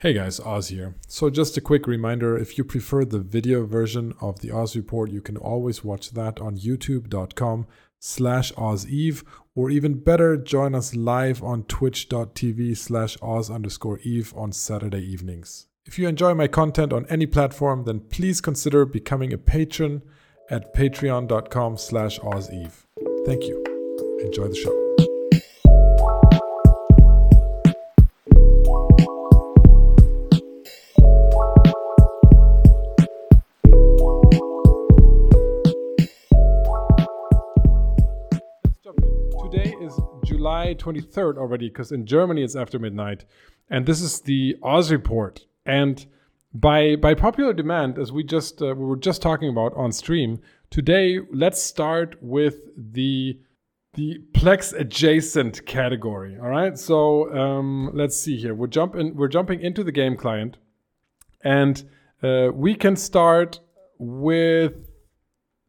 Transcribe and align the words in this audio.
Hey 0.00 0.12
guys, 0.12 0.38
Oz 0.38 0.68
here. 0.68 0.94
So, 1.08 1.28
just 1.28 1.56
a 1.56 1.60
quick 1.60 1.88
reminder 1.88 2.38
if 2.38 2.56
you 2.56 2.62
prefer 2.62 3.04
the 3.04 3.18
video 3.18 3.66
version 3.66 4.14
of 4.20 4.38
the 4.38 4.52
Oz 4.52 4.76
Report, 4.76 5.10
you 5.10 5.20
can 5.20 5.36
always 5.36 5.82
watch 5.82 6.12
that 6.12 6.40
on 6.40 6.56
youtube.com 6.56 7.66
slash 7.98 8.52
OzEve, 8.52 9.24
or 9.56 9.70
even 9.70 9.94
better, 9.94 10.36
join 10.36 10.76
us 10.76 10.94
live 10.94 11.42
on 11.42 11.64
twitch.tv 11.64 12.76
slash 12.76 13.16
Oz 13.20 13.50
underscore 13.50 13.98
Eve 14.04 14.32
on 14.36 14.52
Saturday 14.52 15.02
evenings. 15.02 15.66
If 15.84 15.98
you 15.98 16.06
enjoy 16.06 16.32
my 16.32 16.46
content 16.46 16.92
on 16.92 17.04
any 17.06 17.26
platform, 17.26 17.82
then 17.82 17.98
please 17.98 18.40
consider 18.40 18.84
becoming 18.84 19.32
a 19.32 19.38
patron 19.38 20.02
at 20.48 20.72
patreon.com 20.76 21.76
slash 21.76 22.20
OzEve. 22.20 22.84
Thank 23.26 23.42
you. 23.42 23.64
Enjoy 24.22 24.46
the 24.46 24.54
show. 24.54 24.87
23rd 40.78 41.36
already 41.36 41.68
because 41.68 41.92
in 41.92 42.06
Germany 42.06 42.42
it's 42.42 42.56
after 42.56 42.78
midnight. 42.78 43.24
And 43.70 43.86
this 43.86 44.00
is 44.00 44.20
the 44.20 44.56
Oz 44.62 44.90
report. 44.90 45.46
And 45.66 46.06
by 46.54 46.96
by 46.96 47.14
popular 47.14 47.52
demand, 47.52 47.98
as 47.98 48.10
we 48.10 48.24
just 48.24 48.62
uh, 48.62 48.74
we 48.74 48.86
were 48.86 48.96
just 48.96 49.20
talking 49.20 49.48
about 49.48 49.74
on 49.74 49.92
stream, 49.92 50.40
today 50.70 51.18
let's 51.32 51.62
start 51.62 52.16
with 52.22 52.56
the 52.76 53.38
the 53.94 54.20
Plex 54.32 54.78
adjacent 54.78 55.66
category. 55.66 56.38
All 56.40 56.48
right. 56.48 56.78
So 56.78 57.34
um, 57.36 57.90
let's 57.92 58.18
see 58.18 58.36
here. 58.36 58.54
We're 58.54 58.68
jumping 58.68 59.14
we're 59.16 59.28
jumping 59.28 59.60
into 59.60 59.84
the 59.84 59.92
game 59.92 60.16
client, 60.16 60.56
and 61.42 61.82
uh, 62.22 62.48
we 62.54 62.74
can 62.74 62.96
start 62.96 63.60
with 63.98 64.74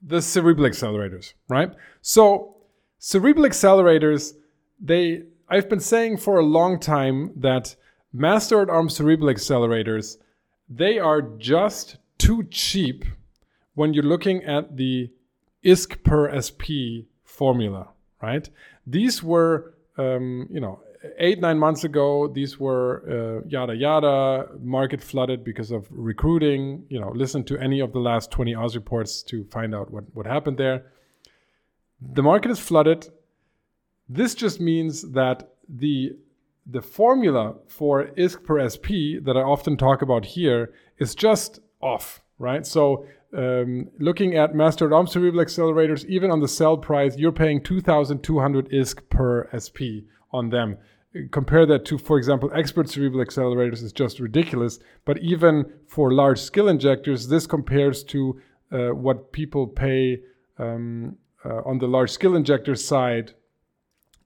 the 0.01 0.21
cerebral 0.21 0.69
accelerators, 0.69 1.33
right? 1.49 1.73
So 2.01 2.57
cerebral 2.99 3.45
accelerators, 3.45 4.33
they 4.79 5.23
I've 5.49 5.69
been 5.69 5.79
saying 5.79 6.17
for 6.17 6.39
a 6.39 6.45
long 6.45 6.79
time 6.79 7.31
that 7.35 7.75
master 8.13 8.61
at 8.61 8.69
arms 8.69 8.95
cerebral 8.95 9.33
accelerators, 9.33 10.17
they 10.69 10.99
are 10.99 11.21
just 11.21 11.97
too 12.17 12.43
cheap 12.51 13.05
when 13.73 13.93
you're 13.93 14.03
looking 14.03 14.43
at 14.43 14.77
the 14.77 15.09
ISK 15.63 16.03
per 16.03 16.39
SP 16.39 17.07
formula, 17.23 17.89
right? 18.21 18.49
These 18.85 19.23
were, 19.23 19.73
um, 19.97 20.47
you 20.51 20.59
know, 20.59 20.81
eight 21.17 21.39
nine 21.39 21.57
months 21.57 21.83
ago. 21.83 22.27
These 22.27 22.59
were 22.59 23.41
uh, 23.43 23.47
yada 23.47 23.75
yada. 23.75 24.47
Market 24.61 25.01
flooded 25.01 25.43
because 25.43 25.71
of 25.71 25.87
recruiting. 25.89 26.85
You 26.89 26.99
know, 26.99 27.11
listen 27.15 27.43
to 27.45 27.57
any 27.57 27.79
of 27.79 27.93
the 27.93 27.99
last 27.99 28.31
20 28.31 28.53
Oz 28.55 28.75
reports 28.75 29.23
to 29.23 29.45
find 29.45 29.73
out 29.73 29.91
what 29.91 30.03
what 30.13 30.25
happened 30.25 30.57
there. 30.57 30.85
The 32.01 32.23
market 32.23 32.51
is 32.51 32.59
flooded. 32.59 33.09
This 34.09 34.33
just 34.33 34.59
means 34.59 35.11
that 35.11 35.53
the 35.69 36.13
the 36.65 36.81
formula 36.81 37.55
for 37.67 38.05
ISK 38.17 38.43
per 38.43 38.69
SP 38.69 39.21
that 39.23 39.35
I 39.35 39.41
often 39.41 39.77
talk 39.77 40.01
about 40.01 40.25
here 40.25 40.71
is 40.99 41.15
just 41.15 41.59
off, 41.81 42.21
right? 42.37 42.65
So 42.65 43.05
um, 43.35 43.89
looking 43.99 44.35
at 44.35 44.53
master 44.53 44.93
at 44.93 45.09
cerebral 45.09 45.43
accelerators, 45.43 46.05
even 46.05 46.31
on 46.31 46.41
the 46.41 46.47
sell 46.47 46.77
price, 46.77 47.17
you're 47.17 47.31
paying 47.31 47.63
2,200 47.63 48.69
ISK 48.69 49.09
per 49.09 49.49
SP 49.53 50.05
on 50.31 50.49
them. 50.49 50.77
Compare 51.31 51.65
that 51.65 51.85
to, 51.85 51.97
for 51.97 52.17
example, 52.17 52.51
expert 52.53 52.87
cerebral 52.87 53.25
accelerators 53.25 53.81
is 53.81 53.91
just 53.91 54.19
ridiculous. 54.19 54.79
But 55.05 55.17
even 55.19 55.65
for 55.87 56.13
large 56.13 56.39
skill 56.39 56.67
injectors, 56.67 57.27
this 57.27 57.47
compares 57.47 58.03
to 58.05 58.39
uh, 58.71 58.89
what 58.89 59.31
people 59.31 59.65
pay 59.65 60.21
um, 60.59 61.17
uh, 61.43 61.61
on 61.65 61.79
the 61.79 61.87
large 61.87 62.11
skill 62.11 62.35
injector 62.35 62.75
side 62.75 63.33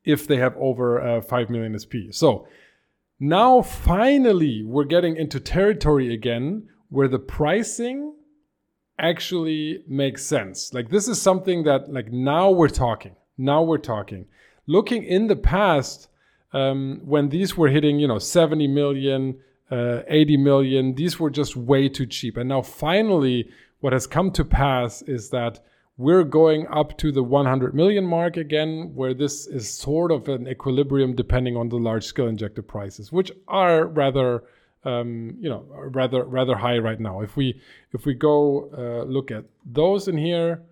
if 0.06 0.28
they 0.28 0.38
have 0.38 0.56
over 0.58 1.02
uh, 1.02 1.22
5 1.22 1.50
million 1.50 1.78
SP. 1.80 2.12
So 2.12 2.48
now 3.20 3.62
finally 3.62 4.64
we're 4.64 4.84
getting 4.84 5.16
into 5.16 5.40
territory 5.40 6.14
again 6.14 6.68
where 6.90 7.08
the 7.08 7.20
pricing 7.20 8.14
actually 9.00 9.84
makes 9.88 10.26
sense. 10.26 10.74
Like 10.74 10.90
this 10.90 11.08
is 11.08 11.22
something 11.22 11.64
that 11.64 11.92
like 11.92 12.12
now 12.12 12.52
we're 12.52 12.70
talking. 12.70 13.16
Now 13.38 13.64
we're 13.64 13.78
talking. 13.78 14.26
Looking 14.68 15.04
in 15.04 15.28
the 15.28 15.36
past, 15.36 16.08
um, 16.54 17.02
when 17.04 17.30
these 17.30 17.58
were 17.58 17.70
hitting, 17.70 18.00
you 18.00 18.08
know, 18.08 18.20
70 18.20 18.68
million, 18.68 19.40
uh, 19.72 20.02
80 20.08 20.38
million, 20.38 20.96
these 20.96 21.20
were 21.20 21.32
just 21.32 21.56
way 21.56 21.90
too 21.90 22.06
cheap. 22.06 22.38
And 22.38 22.48
now 22.48 22.62
finally, 22.62 23.50
what 23.80 23.92
has 23.92 24.08
come 24.08 24.32
to 24.32 24.46
pass 24.46 25.02
is 25.02 25.30
that 25.32 25.60
we're 25.98 26.24
going 26.24 26.66
up 26.68 26.98
to 26.98 27.12
the 27.12 27.24
100 27.24 27.76
million 27.76 28.06
mark 28.06 28.38
again, 28.38 28.92
where 28.96 29.14
this 29.14 29.46
is 29.46 29.70
sort 29.70 30.12
of 30.12 30.28
an 30.28 30.48
equilibrium 30.48 31.16
depending 31.16 31.56
on 31.56 31.70
the 31.70 31.76
large 31.76 32.06
skill 32.06 32.28
injector 32.28 32.64
prices, 32.64 33.12
which 33.12 33.32
are 33.48 33.86
rather, 33.86 34.44
um, 34.86 35.36
you 35.40 35.50
know, 35.50 35.66
rather 35.70 36.24
rather 36.24 36.56
high 36.56 36.80
right 36.80 37.00
now. 37.00 37.22
If 37.22 37.38
we 37.38 37.62
if 37.92 38.06
we 38.06 38.16
go 38.16 38.70
uh, 38.76 39.04
look 39.06 39.30
at 39.30 39.46
those 39.66 40.08
in 40.08 40.18
here, 40.18 40.64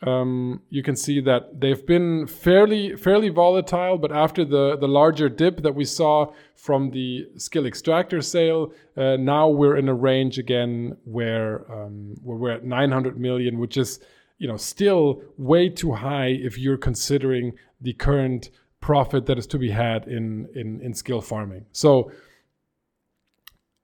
um, 0.00 0.62
you 0.70 0.82
can 0.82 0.96
see 0.96 1.20
that 1.20 1.60
they've 1.60 1.86
been 1.86 2.26
fairly 2.26 2.96
fairly 2.96 3.28
volatile. 3.28 3.98
But 3.98 4.12
after 4.12 4.46
the 4.46 4.78
the 4.78 4.88
larger 4.88 5.28
dip 5.28 5.62
that 5.62 5.74
we 5.74 5.84
saw 5.84 6.32
from 6.56 6.90
the 6.90 7.28
skill 7.36 7.66
extractor 7.66 8.22
sale, 8.22 8.72
uh, 8.96 9.16
now 9.16 9.50
we're 9.50 9.76
in 9.76 9.90
a 9.90 9.94
range 9.94 10.38
again 10.38 10.96
where 11.04 11.70
um, 11.70 12.14
where 12.22 12.38
we're 12.38 12.50
at 12.52 12.64
900 12.64 13.20
million, 13.20 13.58
which 13.58 13.76
is 13.76 14.00
you 14.42 14.48
know 14.48 14.56
still 14.56 15.22
way 15.38 15.68
too 15.68 15.92
high 15.92 16.26
if 16.48 16.58
you're 16.58 16.76
considering 16.76 17.52
the 17.80 17.92
current 17.92 18.50
profit 18.80 19.26
that 19.26 19.38
is 19.38 19.46
to 19.46 19.56
be 19.56 19.70
had 19.70 20.08
in 20.08 20.48
in, 20.56 20.80
in 20.80 20.92
skill 20.94 21.20
farming. 21.20 21.64
So 21.70 22.10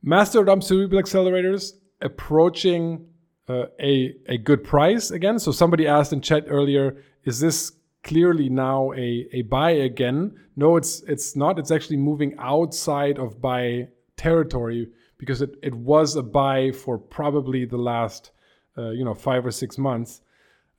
master 0.02 0.42
dump 0.42 0.64
cerebral 0.64 1.00
accelerators 1.00 1.74
approaching 2.00 3.06
uh, 3.48 3.66
a 3.80 4.16
a 4.26 4.36
good 4.36 4.64
price 4.64 5.12
again. 5.12 5.38
So 5.38 5.52
somebody 5.52 5.86
asked 5.86 6.12
in 6.12 6.20
chat 6.20 6.46
earlier, 6.48 7.04
is 7.22 7.38
this 7.38 7.70
clearly 8.02 8.48
now 8.48 8.92
a 8.94 9.28
a 9.32 9.42
buy 9.42 9.70
again? 9.70 10.34
No, 10.56 10.76
it's 10.76 11.02
it's 11.02 11.36
not. 11.36 11.60
It's 11.60 11.70
actually 11.70 11.98
moving 11.98 12.34
outside 12.36 13.16
of 13.20 13.40
buy 13.40 13.90
territory 14.16 14.88
because 15.18 15.40
it, 15.40 15.54
it 15.62 15.74
was 15.74 16.16
a 16.16 16.22
buy 16.22 16.72
for 16.72 16.98
probably 16.98 17.64
the 17.64 17.78
last 17.78 18.32
uh, 18.76 18.90
you 18.90 19.04
know 19.04 19.14
five 19.14 19.46
or 19.46 19.52
six 19.52 19.78
months 19.78 20.20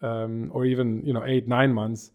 um, 0.02 0.50
or 0.54 0.66
even 0.66 1.02
you 1.06 1.14
know 1.14 1.26
eight 1.26 1.48
nine 1.48 1.74
months. 1.74 2.12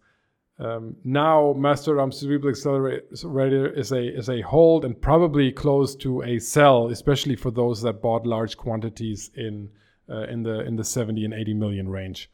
Um, 0.57 0.95
now, 1.03 1.53
Master 1.57 1.99
Arm 1.99 2.13
Cerebral 2.13 2.49
Accelerator 2.49 3.67
is 3.67 3.91
a 3.91 4.17
is 4.17 4.29
a 4.29 4.41
hold 4.41 4.85
and 4.85 4.99
probably 4.99 5.51
close 5.51 5.95
to 5.97 6.23
a 6.23 6.39
sell, 6.39 6.87
especially 6.87 7.35
for 7.35 7.51
those 7.51 7.81
that 7.81 8.01
bought 8.01 8.25
large 8.25 8.55
quantities 8.55 9.31
in 9.35 9.69
uh, 10.09 10.23
in 10.23 10.43
the 10.43 10.61
in 10.61 10.75
the 10.77 10.83
70 10.83 11.25
and 11.25 11.33
80 11.33 11.53
million 11.55 11.89
range. 11.89 12.29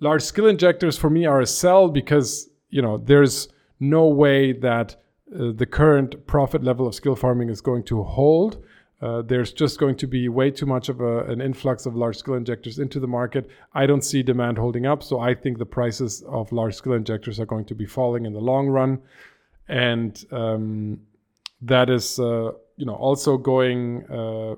Large 0.00 0.22
skill 0.22 0.46
injectors 0.46 0.96
for 0.96 1.10
me 1.10 1.26
are 1.26 1.40
a 1.40 1.46
sell 1.46 1.88
because 1.88 2.48
you 2.70 2.80
know 2.80 2.96
there's 2.96 3.48
no 3.80 4.06
way 4.06 4.52
that 4.52 4.96
uh, 5.34 5.52
the 5.54 5.66
current 5.66 6.26
profit 6.26 6.64
level 6.64 6.86
of 6.86 6.94
skill 6.94 7.16
farming 7.16 7.50
is 7.50 7.60
going 7.60 7.82
to 7.84 8.02
hold. 8.02 8.64
Uh, 9.02 9.20
there's 9.20 9.52
just 9.52 9.80
going 9.80 9.96
to 9.96 10.06
be 10.06 10.28
way 10.28 10.48
too 10.48 10.64
much 10.64 10.88
of 10.88 11.00
a, 11.00 11.24
an 11.24 11.40
influx 11.40 11.86
of 11.86 11.96
large 11.96 12.16
skill 12.16 12.34
injectors 12.34 12.78
into 12.78 13.00
the 13.00 13.06
market. 13.06 13.48
I 13.74 13.84
don't 13.84 14.04
see 14.04 14.22
demand 14.22 14.58
holding 14.58 14.86
up, 14.86 15.02
so 15.02 15.18
I 15.18 15.34
think 15.34 15.58
the 15.58 15.66
prices 15.66 16.22
of 16.28 16.52
large 16.52 16.76
skill 16.76 16.92
injectors 16.92 17.40
are 17.40 17.46
going 17.46 17.64
to 17.64 17.74
be 17.74 17.84
falling 17.84 18.26
in 18.26 18.32
the 18.32 18.40
long 18.40 18.68
run, 18.68 19.00
and 19.66 20.24
um, 20.30 21.00
that 21.62 21.90
is, 21.90 22.20
uh, 22.20 22.52
you 22.76 22.86
know, 22.86 22.94
also 22.94 23.36
going, 23.36 24.04
uh, 24.08 24.54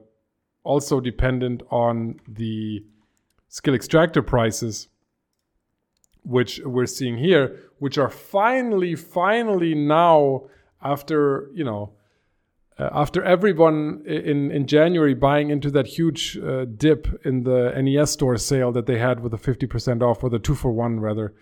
also 0.62 1.00
dependent 1.00 1.62
on 1.70 2.20
the 2.28 2.84
skill 3.48 3.74
extractor 3.74 4.20
prices, 4.20 4.88
which 6.22 6.60
we're 6.66 6.84
seeing 6.84 7.16
here, 7.16 7.60
which 7.78 7.96
are 7.96 8.10
finally, 8.10 8.94
finally 8.94 9.74
now 9.74 10.42
after 10.82 11.48
you 11.54 11.64
know 11.64 11.94
uh, 12.78 12.90
after 12.92 13.22
everyone 13.22 14.02
in, 14.06 14.50
in 14.50 14.66
January 14.66 15.14
buying 15.14 15.50
into 15.50 15.70
that 15.70 15.86
huge 15.86 16.36
uh, 16.38 16.64
dip 16.64 17.06
in 17.24 17.44
the 17.44 17.72
NES 17.80 18.10
store 18.10 18.36
sale 18.36 18.72
that 18.72 18.86
they 18.86 18.98
had 18.98 19.20
with 19.20 19.32
the 19.32 19.38
50% 19.38 20.02
off 20.02 20.24
or 20.24 20.30
the 20.30 20.38
two 20.38 20.54
for 20.54 20.72
one 20.72 20.98
rather, 20.98 21.34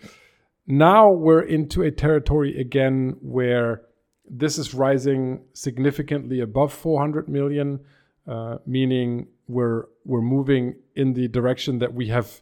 now 0.67 1.11
we're 1.11 1.41
into 1.41 1.81
a 1.81 1.91
territory 1.91 2.59
again 2.59 3.17
where 3.21 3.81
this 4.29 4.57
is 4.57 4.73
rising 4.73 5.41
significantly 5.53 6.39
above 6.39 6.71
400 6.71 7.27
million, 7.27 7.79
uh, 8.27 8.57
meaning 8.65 9.27
we're 9.47 9.85
we're 10.05 10.21
moving 10.21 10.75
in 10.95 11.13
the 11.13 11.27
direction 11.27 11.79
that 11.79 11.93
we 11.93 12.07
have, 12.07 12.41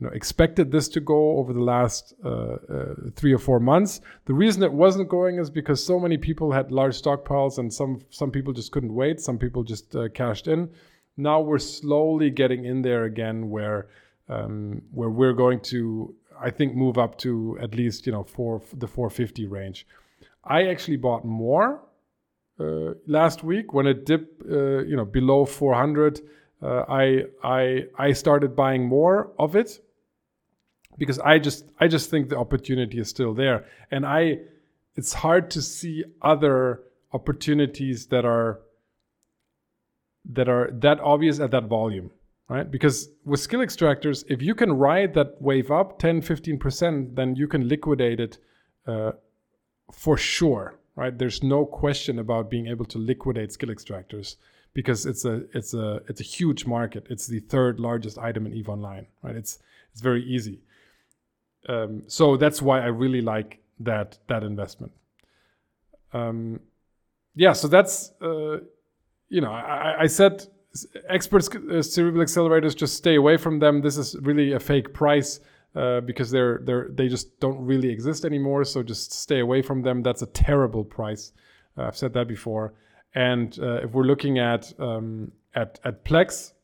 you 0.00 0.06
know 0.06 0.12
expected 0.14 0.72
this 0.72 0.88
to 0.88 1.00
go 1.00 1.36
over 1.38 1.52
the 1.52 1.62
last 1.62 2.14
uh, 2.24 2.28
uh, 2.28 2.94
three 3.14 3.32
or 3.32 3.38
four 3.38 3.60
months. 3.60 4.00
The 4.24 4.32
reason 4.32 4.62
it 4.62 4.72
wasn't 4.72 5.08
going 5.08 5.38
is 5.38 5.50
because 5.50 5.84
so 5.84 6.00
many 6.00 6.16
people 6.16 6.52
had 6.52 6.72
large 6.72 7.00
stockpiles, 7.00 7.58
and 7.58 7.72
some 7.72 8.00
some 8.08 8.30
people 8.30 8.52
just 8.54 8.72
couldn't 8.72 8.94
wait. 8.94 9.20
Some 9.20 9.38
people 9.38 9.62
just 9.62 9.94
uh, 9.94 10.08
cashed 10.08 10.48
in. 10.48 10.70
Now 11.16 11.40
we're 11.40 11.58
slowly 11.58 12.30
getting 12.30 12.64
in 12.64 12.80
there 12.80 13.04
again, 13.04 13.50
where 13.50 13.88
um, 14.28 14.82
where 14.90 15.10
we're 15.10 15.34
going 15.34 15.60
to, 15.60 16.14
I 16.40 16.50
think, 16.50 16.74
move 16.74 16.96
up 16.96 17.18
to 17.18 17.58
at 17.60 17.74
least 17.74 18.06
you 18.06 18.12
know 18.12 18.24
four 18.24 18.62
the 18.72 18.86
450 18.86 19.46
range. 19.46 19.86
I 20.42 20.68
actually 20.68 20.96
bought 20.96 21.26
more 21.26 21.82
uh, 22.58 22.94
last 23.06 23.44
week 23.44 23.74
when 23.74 23.86
it 23.86 24.06
dipped, 24.06 24.42
uh, 24.50 24.78
you 24.84 24.96
know, 24.96 25.04
below 25.04 25.44
400. 25.44 26.20
Uh, 26.62 26.84
I 26.88 27.24
I 27.44 27.84
I 27.98 28.12
started 28.12 28.56
buying 28.56 28.86
more 28.86 29.32
of 29.38 29.56
it 29.56 29.78
because 31.00 31.18
I 31.18 31.38
just 31.38 31.64
I 31.80 31.88
just 31.88 32.10
think 32.10 32.28
the 32.28 32.38
opportunity 32.38 33.00
is 33.00 33.08
still 33.08 33.34
there, 33.34 33.64
and 33.90 34.06
I 34.06 34.40
it's 34.94 35.14
hard 35.14 35.50
to 35.52 35.62
see 35.62 36.04
other 36.20 36.82
opportunities 37.12 38.06
that 38.08 38.24
are 38.24 38.60
that 40.26 40.48
are 40.48 40.70
that 40.74 41.00
obvious 41.00 41.40
at 41.40 41.50
that 41.50 41.64
volume 41.64 42.10
right? 42.48 42.68
Because 42.70 43.08
with 43.24 43.40
skill 43.40 43.60
extractors 43.60 44.24
if 44.28 44.42
you 44.42 44.54
can 44.54 44.72
ride 44.72 45.14
that 45.14 45.40
wave 45.40 45.70
up 45.70 45.98
10 45.98 46.20
15% 46.20 47.16
then 47.16 47.34
you 47.34 47.48
can 47.48 47.66
liquidate 47.66 48.20
it 48.20 48.38
uh, 48.86 49.12
for 49.92 50.16
sure 50.18 50.78
right? 50.96 51.16
There's 51.16 51.42
no 51.42 51.64
question 51.64 52.18
about 52.18 52.50
being 52.50 52.66
able 52.66 52.84
to 52.86 52.98
liquidate 52.98 53.52
skill 53.52 53.70
extractors 53.70 54.36
because 54.74 55.06
it's 55.06 55.24
a 55.24 55.44
it's 55.54 55.72
a 55.72 56.02
it's 56.08 56.20
a 56.20 56.28
huge 56.38 56.66
market. 56.66 57.06
It's 57.08 57.26
the 57.26 57.40
third 57.40 57.80
largest 57.80 58.18
item 58.18 58.46
in 58.46 58.52
eve 58.52 58.68
online 58.68 59.06
right? 59.22 59.34
It's 59.34 59.58
it's 59.92 60.02
very 60.02 60.22
easy 60.22 60.60
um, 61.68 62.02
so 62.06 62.36
that's 62.36 62.62
why 62.62 62.80
I 62.80 62.86
really 62.86 63.20
like 63.20 63.62
that 63.80 64.18
that 64.28 64.42
investment. 64.42 64.92
Um, 66.12 66.60
yeah, 67.34 67.52
so 67.52 67.68
that's 67.68 68.12
uh, 68.20 68.58
you 69.28 69.40
know 69.40 69.52
I, 69.52 70.02
I 70.02 70.06
said 70.06 70.46
experts 71.08 71.48
uh, 71.48 71.82
cerebral 71.82 72.24
accelerators 72.24 72.76
just 72.76 72.96
stay 72.96 73.16
away 73.16 73.36
from 73.36 73.58
them. 73.58 73.82
This 73.82 73.96
is 73.96 74.16
really 74.22 74.52
a 74.52 74.60
fake 74.60 74.92
price. 74.92 75.40
Uh, 75.76 76.00
because 76.00 76.32
they're 76.32 76.58
they're 76.64 76.88
they 76.90 77.06
just 77.06 77.38
don't 77.38 77.64
really 77.64 77.90
exist 77.90 78.24
anymore. 78.24 78.64
So 78.64 78.82
just 78.82 79.12
stay 79.12 79.38
away 79.38 79.62
from 79.62 79.82
them. 79.82 80.02
That's 80.02 80.20
a 80.20 80.26
terrible 80.26 80.82
price. 80.82 81.30
Uh, 81.78 81.84
I've 81.84 81.96
said 81.96 82.12
that 82.14 82.26
before. 82.26 82.74
And 83.14 83.56
uh, 83.60 83.84
if 83.84 83.92
we're 83.92 84.02
looking 84.02 84.40
at 84.40 84.72
um, 84.80 85.30
at 85.54 85.78
at 85.84 86.04
Plex, 86.04 86.54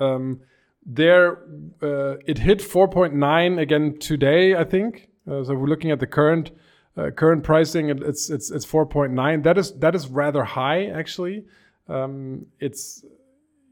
um, 0.00 0.40
there 0.84 1.38
uh, 1.82 2.16
it 2.26 2.38
hit 2.38 2.58
4.9 2.58 3.60
again 3.60 3.98
today 3.98 4.54
i 4.54 4.64
think. 4.64 5.08
Uh, 5.30 5.44
so 5.44 5.54
we're 5.54 5.68
looking 5.68 5.90
at 5.90 6.00
the 6.00 6.06
current 6.06 6.50
uh, 6.96 7.10
current 7.10 7.44
pricing 7.44 7.90
it's 7.90 8.30
it's 8.30 8.50
it's 8.50 8.66
4.9 8.66 9.42
that 9.44 9.58
is 9.58 9.72
that 9.78 9.94
is 9.94 10.08
rather 10.08 10.44
high 10.44 10.86
actually. 10.86 11.44
Um, 11.88 12.46
it's 12.58 13.04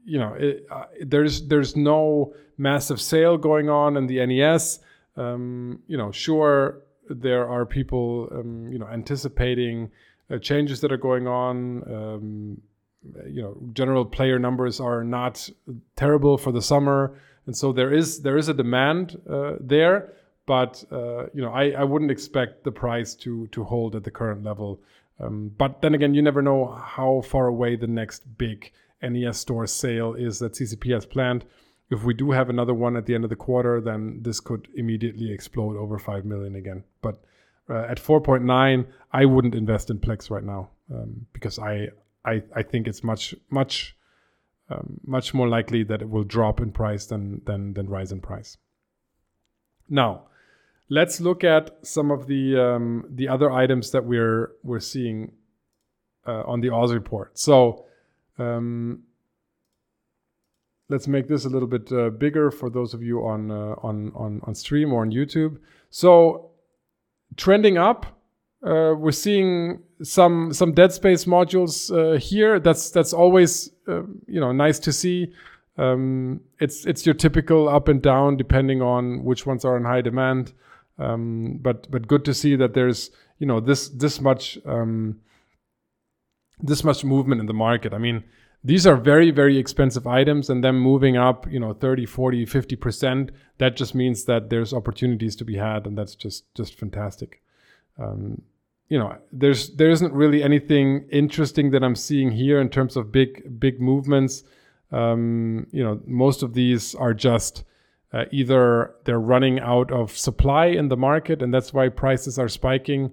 you 0.05 0.19
know 0.19 0.33
it, 0.33 0.65
uh, 0.71 0.85
there's 1.01 1.47
there's 1.47 1.75
no 1.75 2.33
massive 2.57 2.99
sale 2.99 3.37
going 3.37 3.69
on 3.69 3.97
in 3.97 4.07
the 4.07 4.25
nes 4.25 4.79
um, 5.17 5.79
you 5.87 5.97
know 5.97 6.11
sure 6.11 6.81
there 7.09 7.47
are 7.47 7.65
people 7.65 8.29
um, 8.31 8.71
you 8.71 8.79
know 8.79 8.87
anticipating 8.87 9.91
uh, 10.31 10.37
changes 10.37 10.81
that 10.81 10.91
are 10.91 10.97
going 10.97 11.27
on. 11.27 11.83
Um, 11.91 12.61
you 13.27 13.41
know 13.41 13.57
general 13.73 14.05
player 14.05 14.39
numbers 14.39 14.79
are 14.79 15.03
not 15.03 15.49
terrible 15.95 16.37
for 16.37 16.51
the 16.51 16.61
summer. 16.61 17.19
And 17.45 17.57
so 17.57 17.71
there 17.71 17.93
is 17.93 18.21
there 18.21 18.37
is 18.37 18.49
a 18.49 18.53
demand 18.53 19.19
uh, 19.29 19.53
there 19.59 20.13
but 20.49 20.83
uh, 20.91 21.27
you 21.31 21.43
know 21.43 21.51
I, 21.51 21.69
I 21.81 21.83
wouldn't 21.83 22.09
expect 22.09 22.63
the 22.63 22.71
price 22.71 23.13
to 23.23 23.45
to 23.47 23.63
hold 23.63 23.95
at 23.95 24.03
the 24.03 24.09
current 24.09 24.43
level. 24.43 24.81
Um, 25.19 25.51
but 25.55 25.81
then 25.83 25.93
again 25.93 26.15
you 26.15 26.23
never 26.23 26.41
know 26.41 26.65
how 26.83 27.21
far 27.21 27.45
away 27.45 27.75
the 27.75 27.85
next 28.01 28.21
big 28.39 28.71
nes 29.03 29.37
store 29.37 29.67
sale 29.67 30.15
is 30.15 30.39
that 30.39 30.53
ccp 30.53 30.91
has 30.91 31.05
planned. 31.05 31.45
If 31.91 32.03
we 32.03 32.15
do 32.15 32.31
have 32.31 32.49
another 32.49 32.73
one 32.73 32.97
at 32.97 33.05
the 33.05 33.13
end 33.13 33.25
of 33.25 33.29
the 33.29 33.35
quarter 33.35 33.79
then 33.79 34.19
this 34.23 34.39
could 34.39 34.67
immediately 34.75 35.31
explode 35.31 35.77
over 35.77 35.99
5 35.99 36.25
million 36.25 36.55
again. 36.55 36.83
But 37.03 37.21
uh, 37.69 37.85
at 37.87 37.99
4.9 37.99 38.87
i 39.11 39.25
wouldn't 39.25 39.53
invest 39.53 39.91
in 39.91 39.99
plex 39.99 40.31
right 40.31 40.43
now 40.43 40.69
um, 40.91 41.27
because 41.33 41.59
i 41.59 41.89
I, 42.29 42.43
I 42.55 42.63
think 42.63 42.87
it's 42.87 43.03
much 43.03 43.35
much 43.49 43.95
um, 44.69 44.99
much 45.05 45.33
more 45.33 45.47
likely 45.47 45.83
that 45.83 46.01
it 46.01 46.09
will 46.09 46.23
drop 46.23 46.59
in 46.59 46.71
price 46.71 47.05
than 47.05 47.41
than 47.45 47.73
than 47.73 47.89
rise 47.89 48.11
in 48.11 48.21
price. 48.21 48.57
Now, 49.89 50.23
let's 50.89 51.19
look 51.19 51.43
at 51.43 51.85
some 51.85 52.11
of 52.11 52.27
the 52.27 52.43
um, 52.57 53.05
the 53.09 53.27
other 53.27 53.51
items 53.51 53.91
that 53.91 54.05
we're 54.05 54.51
we're 54.63 54.79
seeing 54.79 55.33
uh, 56.27 56.43
on 56.45 56.61
the 56.61 56.69
Oz 56.69 56.93
report. 56.93 57.37
So. 57.37 57.85
Um, 58.37 59.03
let's 60.91 61.07
make 61.07 61.27
this 61.27 61.45
a 61.45 61.49
little 61.49 61.67
bit 61.67 61.91
uh, 61.91 62.09
bigger 62.09 62.49
for 62.51 62.69
those 62.69 62.93
of 62.93 63.03
you 63.03 63.19
on, 63.19 63.51
uh, 63.51 63.75
on 63.83 64.11
on 64.15 64.41
on 64.43 64.55
stream 64.55 64.91
or 64.93 65.01
on 65.01 65.11
YouTube. 65.11 65.59
So 65.89 66.51
trending 67.35 67.77
up 67.77 68.18
uh, 68.65 68.93
we're 68.97 69.11
seeing 69.11 69.81
some 70.03 70.53
some 70.53 70.73
Dead 70.73 70.91
Space 70.91 71.25
modules 71.25 71.91
uh, 71.91 72.17
here. 72.17 72.59
That's 72.59 72.89
that's 72.89 73.13
always 73.13 73.71
uh, 73.87 74.03
you 74.27 74.39
know 74.39 74.51
nice 74.51 74.79
to 74.79 74.91
see. 74.91 75.33
Um, 75.77 76.41
it's 76.59 76.85
it's 76.85 77.05
your 77.05 77.15
typical 77.15 77.69
up 77.69 77.87
and 77.87 78.01
down 78.01 78.35
depending 78.35 78.81
on 78.81 79.23
which 79.23 79.45
ones 79.45 79.63
are 79.63 79.77
in 79.77 79.85
high 79.85 80.01
demand. 80.01 80.51
Um, 80.97 81.59
but 81.61 81.89
but 81.89 82.07
good 82.07 82.25
to 82.25 82.33
see 82.33 82.57
that 82.57 82.73
there's 82.73 83.11
you 83.37 83.47
know 83.47 83.61
this 83.61 83.87
this 83.87 84.19
much 84.19 84.59
um, 84.65 85.21
this 86.59 86.83
much 86.83 87.05
movement 87.05 87.39
in 87.39 87.47
the 87.47 87.53
market. 87.53 87.93
I 87.93 87.97
mean 87.97 88.25
these 88.61 88.85
are 88.85 88.97
very 88.97 89.31
very 89.31 89.57
expensive 89.57 90.05
items 90.05 90.49
and 90.49 90.61
them 90.61 90.77
moving 90.77 91.15
up 91.15 91.49
you 91.49 91.59
know 91.59 91.71
30 91.71 92.05
40 92.05 92.45
50% 92.45 93.29
that 93.57 93.77
just 93.77 93.95
means 93.95 94.25
that 94.25 94.49
there's 94.49 94.73
opportunities 94.73 95.37
to 95.37 95.45
be 95.45 95.55
had 95.55 95.87
and 95.87 95.97
that's 95.97 96.13
just 96.13 96.43
just 96.55 96.77
fantastic 96.77 97.41
um, 97.99 98.41
you 98.89 98.97
know 98.97 99.15
there's 99.31 99.69
there 99.75 99.89
isn't 99.89 100.13
really 100.13 100.43
anything 100.43 101.07
interesting 101.11 101.71
that 101.71 101.83
i'm 101.83 101.95
seeing 101.95 102.31
here 102.31 102.59
in 102.59 102.69
terms 102.69 102.97
of 102.97 103.11
big 103.11 103.59
big 103.59 103.79
movements. 103.79 104.43
Um, 104.91 105.67
you 105.71 105.83
know 105.83 106.01
most 106.05 106.41
of 106.41 106.53
these 106.53 106.95
are 106.95 107.13
just 107.13 107.63
uh, 108.11 108.25
either 108.31 108.95
they're 109.03 109.19
running 109.19 109.59
out 109.59 109.91
of 109.91 110.17
supply 110.17 110.65
in 110.65 110.87
the 110.87 110.97
market 110.97 111.43
and 111.43 111.53
that's 111.53 111.71
why 111.71 111.89
prices 111.89 112.39
are 112.39 112.47
spiking 112.47 113.11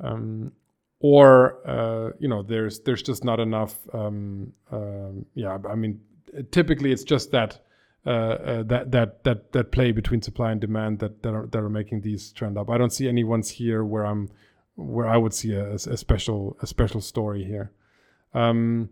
um, 0.00 0.52
or 1.00 1.58
uh, 1.66 2.12
you 2.20 2.28
know 2.28 2.44
there's 2.44 2.80
there's 2.80 3.02
just 3.02 3.24
not 3.24 3.40
enough 3.40 3.74
um, 3.92 4.52
uh, 4.70 5.10
yeah 5.34 5.58
i 5.68 5.74
mean 5.74 6.00
typically 6.52 6.92
it's 6.92 7.02
just 7.02 7.32
that 7.32 7.58
uh, 8.06 8.10
uh, 8.10 8.62
that 8.62 8.90
that 8.92 9.24
that 9.24 9.52
that 9.52 9.72
play 9.72 9.92
between 9.92 10.22
supply 10.22 10.52
and 10.52 10.60
demand 10.60 10.98
that 11.00 11.22
that 11.22 11.34
are, 11.34 11.46
that 11.46 11.58
are 11.58 11.68
making 11.68 12.00
these 12.00 12.32
trend 12.32 12.56
up 12.56 12.70
i 12.70 12.78
don't 12.78 12.92
see 12.92 13.08
any 13.08 13.24
ones 13.24 13.50
here 13.50 13.84
where 13.84 14.06
i'm 14.06 14.28
where 14.78 15.08
I 15.08 15.16
would 15.16 15.34
see 15.34 15.54
a, 15.54 15.74
a 15.74 15.96
special 15.96 16.56
a 16.62 16.66
special 16.66 17.00
story 17.00 17.44
here. 17.44 17.72
Um, 18.32 18.90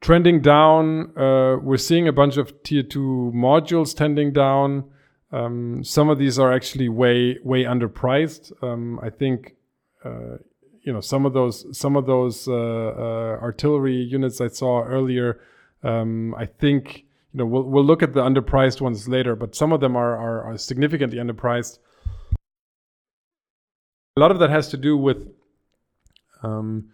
trending 0.00 0.40
down, 0.40 1.16
uh, 1.18 1.56
we're 1.60 1.76
seeing 1.76 2.06
a 2.06 2.12
bunch 2.12 2.36
of 2.36 2.62
tier 2.62 2.84
two 2.84 3.32
modules 3.34 3.94
tending 3.94 4.32
down. 4.32 4.84
Um, 5.32 5.82
some 5.82 6.08
of 6.08 6.18
these 6.18 6.38
are 6.38 6.52
actually 6.52 6.88
way 6.88 7.38
way 7.42 7.64
underpriced. 7.64 8.52
Um, 8.62 9.00
I 9.02 9.10
think 9.10 9.56
uh, 10.04 10.38
you 10.82 10.92
know 10.92 11.00
some 11.00 11.26
of 11.26 11.32
those 11.32 11.76
some 11.76 11.96
of 11.96 12.06
those 12.06 12.46
uh, 12.46 12.52
uh 12.52 13.38
artillery 13.42 13.96
units 13.96 14.40
I 14.40 14.48
saw 14.48 14.84
earlier. 14.84 15.40
Um, 15.82 16.32
I 16.36 16.46
think 16.46 17.06
you 17.32 17.38
know 17.38 17.46
we'll 17.46 17.64
we'll 17.64 17.84
look 17.84 18.02
at 18.02 18.14
the 18.14 18.22
underpriced 18.22 18.80
ones 18.80 19.08
later, 19.08 19.34
but 19.36 19.54
some 19.54 19.72
of 19.72 19.80
them 19.80 19.96
are 19.96 20.16
are, 20.16 20.52
are 20.52 20.58
significantly 20.58 21.18
underpriced 21.18 21.78
a 24.16 24.20
lot 24.20 24.30
of 24.30 24.38
that 24.40 24.50
has 24.50 24.68
to 24.68 24.76
do 24.76 24.96
with 24.96 25.28
um, 26.42 26.90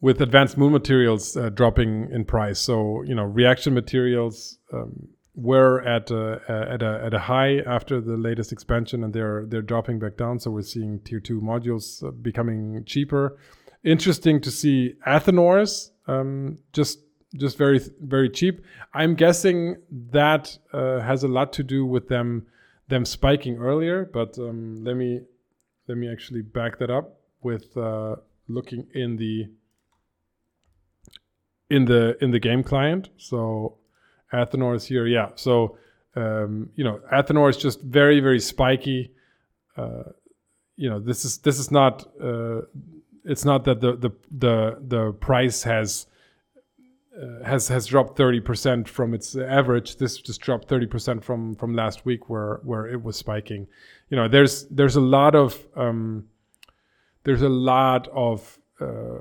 with 0.00 0.20
advanced 0.20 0.58
moon 0.58 0.72
materials 0.72 1.36
uh, 1.36 1.48
dropping 1.48 2.10
in 2.10 2.24
price. 2.24 2.58
So 2.58 3.02
you 3.02 3.14
know, 3.14 3.24
reaction 3.24 3.72
materials 3.72 4.58
um, 4.72 5.08
were 5.34 5.82
at 5.82 6.10
a, 6.10 6.40
at 6.48 6.82
a 6.82 7.02
at 7.06 7.14
a 7.14 7.18
high 7.18 7.60
after 7.60 8.00
the 8.00 8.16
latest 8.16 8.52
expansion, 8.52 9.04
and 9.04 9.14
they're 9.14 9.46
they're 9.46 9.62
dropping 9.62 9.98
back 9.98 10.16
down. 10.16 10.38
So 10.38 10.50
we're 10.50 10.62
seeing 10.62 11.00
tier 11.00 11.20
two 11.20 11.40
modules 11.40 12.06
uh, 12.06 12.10
becoming 12.10 12.84
cheaper. 12.84 13.38
Interesting 13.82 14.40
to 14.42 14.50
see 14.50 14.94
Athanors 15.06 15.90
um, 16.06 16.58
just 16.72 16.98
just 17.36 17.58
very 17.58 17.80
very 18.00 18.30
cheap. 18.30 18.64
I'm 18.92 19.14
guessing 19.14 19.76
that 20.10 20.56
uh, 20.72 21.00
has 21.00 21.24
a 21.24 21.28
lot 21.28 21.52
to 21.54 21.62
do 21.62 21.84
with 21.84 22.08
them 22.08 22.46
them 22.88 23.04
spiking 23.04 23.58
earlier. 23.58 24.04
But 24.04 24.38
um, 24.38 24.84
let 24.84 24.96
me 24.96 25.22
let 25.88 25.98
me 25.98 26.10
actually 26.10 26.42
back 26.42 26.78
that 26.78 26.90
up 26.90 27.20
with 27.42 27.76
uh, 27.76 28.16
looking 28.48 28.86
in 28.94 29.16
the 29.16 29.48
in 31.70 31.84
the 31.84 32.16
in 32.22 32.30
the 32.30 32.40
game 32.40 32.62
client. 32.62 33.10
So 33.16 33.78
Athanor 34.32 34.76
is 34.76 34.86
here. 34.86 35.06
Yeah. 35.06 35.30
So 35.34 35.78
um, 36.16 36.70
you 36.76 36.84
know, 36.84 37.00
Athanor 37.12 37.50
is 37.50 37.56
just 37.56 37.80
very 37.82 38.20
very 38.20 38.40
spiky. 38.40 39.12
Uh, 39.76 40.04
you 40.76 40.88
know, 40.88 41.00
this 41.00 41.24
is 41.24 41.38
this 41.38 41.58
is 41.58 41.70
not. 41.70 42.06
Uh, 42.20 42.62
it's 43.24 43.44
not 43.44 43.64
that 43.64 43.80
the 43.80 43.96
the 43.96 44.10
the 44.30 44.78
the 44.86 45.12
price 45.12 45.62
has 45.62 46.06
uh, 47.20 47.44
has 47.44 47.68
has 47.68 47.86
dropped 47.86 48.18
30% 48.18 48.88
from 48.88 49.14
its 49.14 49.36
average. 49.36 49.96
This 49.96 50.18
just 50.18 50.40
dropped 50.40 50.68
30% 50.68 51.22
from 51.22 51.54
from 51.54 51.74
last 51.74 52.04
week 52.04 52.28
where 52.28 52.60
where 52.64 52.86
it 52.86 53.02
was 53.02 53.16
spiking. 53.16 53.66
You 54.10 54.16
know 54.16 54.28
there's 54.28 54.66
there's 54.66 54.96
a 54.96 55.00
lot 55.00 55.34
of 55.34 55.64
um, 55.76 56.24
there's 57.22 57.42
a 57.42 57.48
lot 57.48 58.08
of 58.08 58.58
uh, 58.80 59.20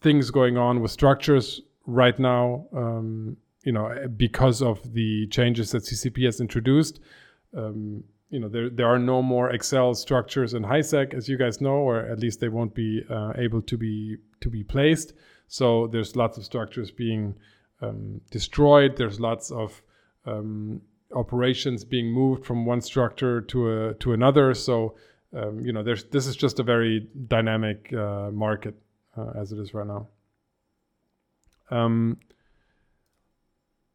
things 0.00 0.30
going 0.30 0.56
on 0.56 0.80
with 0.80 0.90
structures 0.90 1.60
right 1.86 2.18
now 2.18 2.66
um, 2.74 3.36
you 3.62 3.70
know 3.70 4.08
because 4.16 4.60
of 4.60 4.92
the 4.92 5.28
changes 5.28 5.70
that 5.70 5.84
ccp 5.84 6.24
has 6.24 6.40
introduced. 6.40 7.00
Um, 7.56 8.02
you 8.30 8.40
know 8.40 8.48
there 8.48 8.68
there 8.68 8.86
are 8.88 8.98
no 8.98 9.22
more 9.22 9.56
XL 9.56 9.92
structures 9.92 10.54
in 10.54 10.64
HiSec 10.64 11.14
as 11.14 11.28
you 11.28 11.38
guys 11.38 11.60
know 11.60 11.76
or 11.76 12.00
at 12.00 12.18
least 12.18 12.40
they 12.40 12.48
won't 12.48 12.74
be 12.74 13.02
uh, 13.08 13.32
able 13.36 13.62
to 13.62 13.76
be 13.78 14.16
to 14.40 14.50
be 14.50 14.64
placed 14.64 15.12
so 15.48 15.86
there's 15.86 16.16
lots 16.16 16.38
of 16.38 16.44
structures 16.44 16.90
being 16.90 17.34
um, 17.80 18.20
destroyed. 18.30 18.96
There's 18.96 19.20
lots 19.20 19.50
of 19.50 19.82
um, 20.24 20.80
operations 21.14 21.84
being 21.84 22.12
moved 22.12 22.44
from 22.44 22.66
one 22.66 22.80
structure 22.80 23.40
to 23.40 23.70
a 23.70 23.94
to 23.94 24.12
another. 24.12 24.54
So 24.54 24.96
um, 25.34 25.60
you 25.60 25.72
know, 25.72 25.82
there's 25.82 26.04
this 26.04 26.26
is 26.26 26.36
just 26.36 26.58
a 26.60 26.62
very 26.62 27.08
dynamic 27.28 27.92
uh, 27.92 28.30
market 28.30 28.74
uh, 29.16 29.32
as 29.38 29.52
it 29.52 29.58
is 29.58 29.74
right 29.74 29.86
now. 29.86 30.08
Um, 31.70 32.18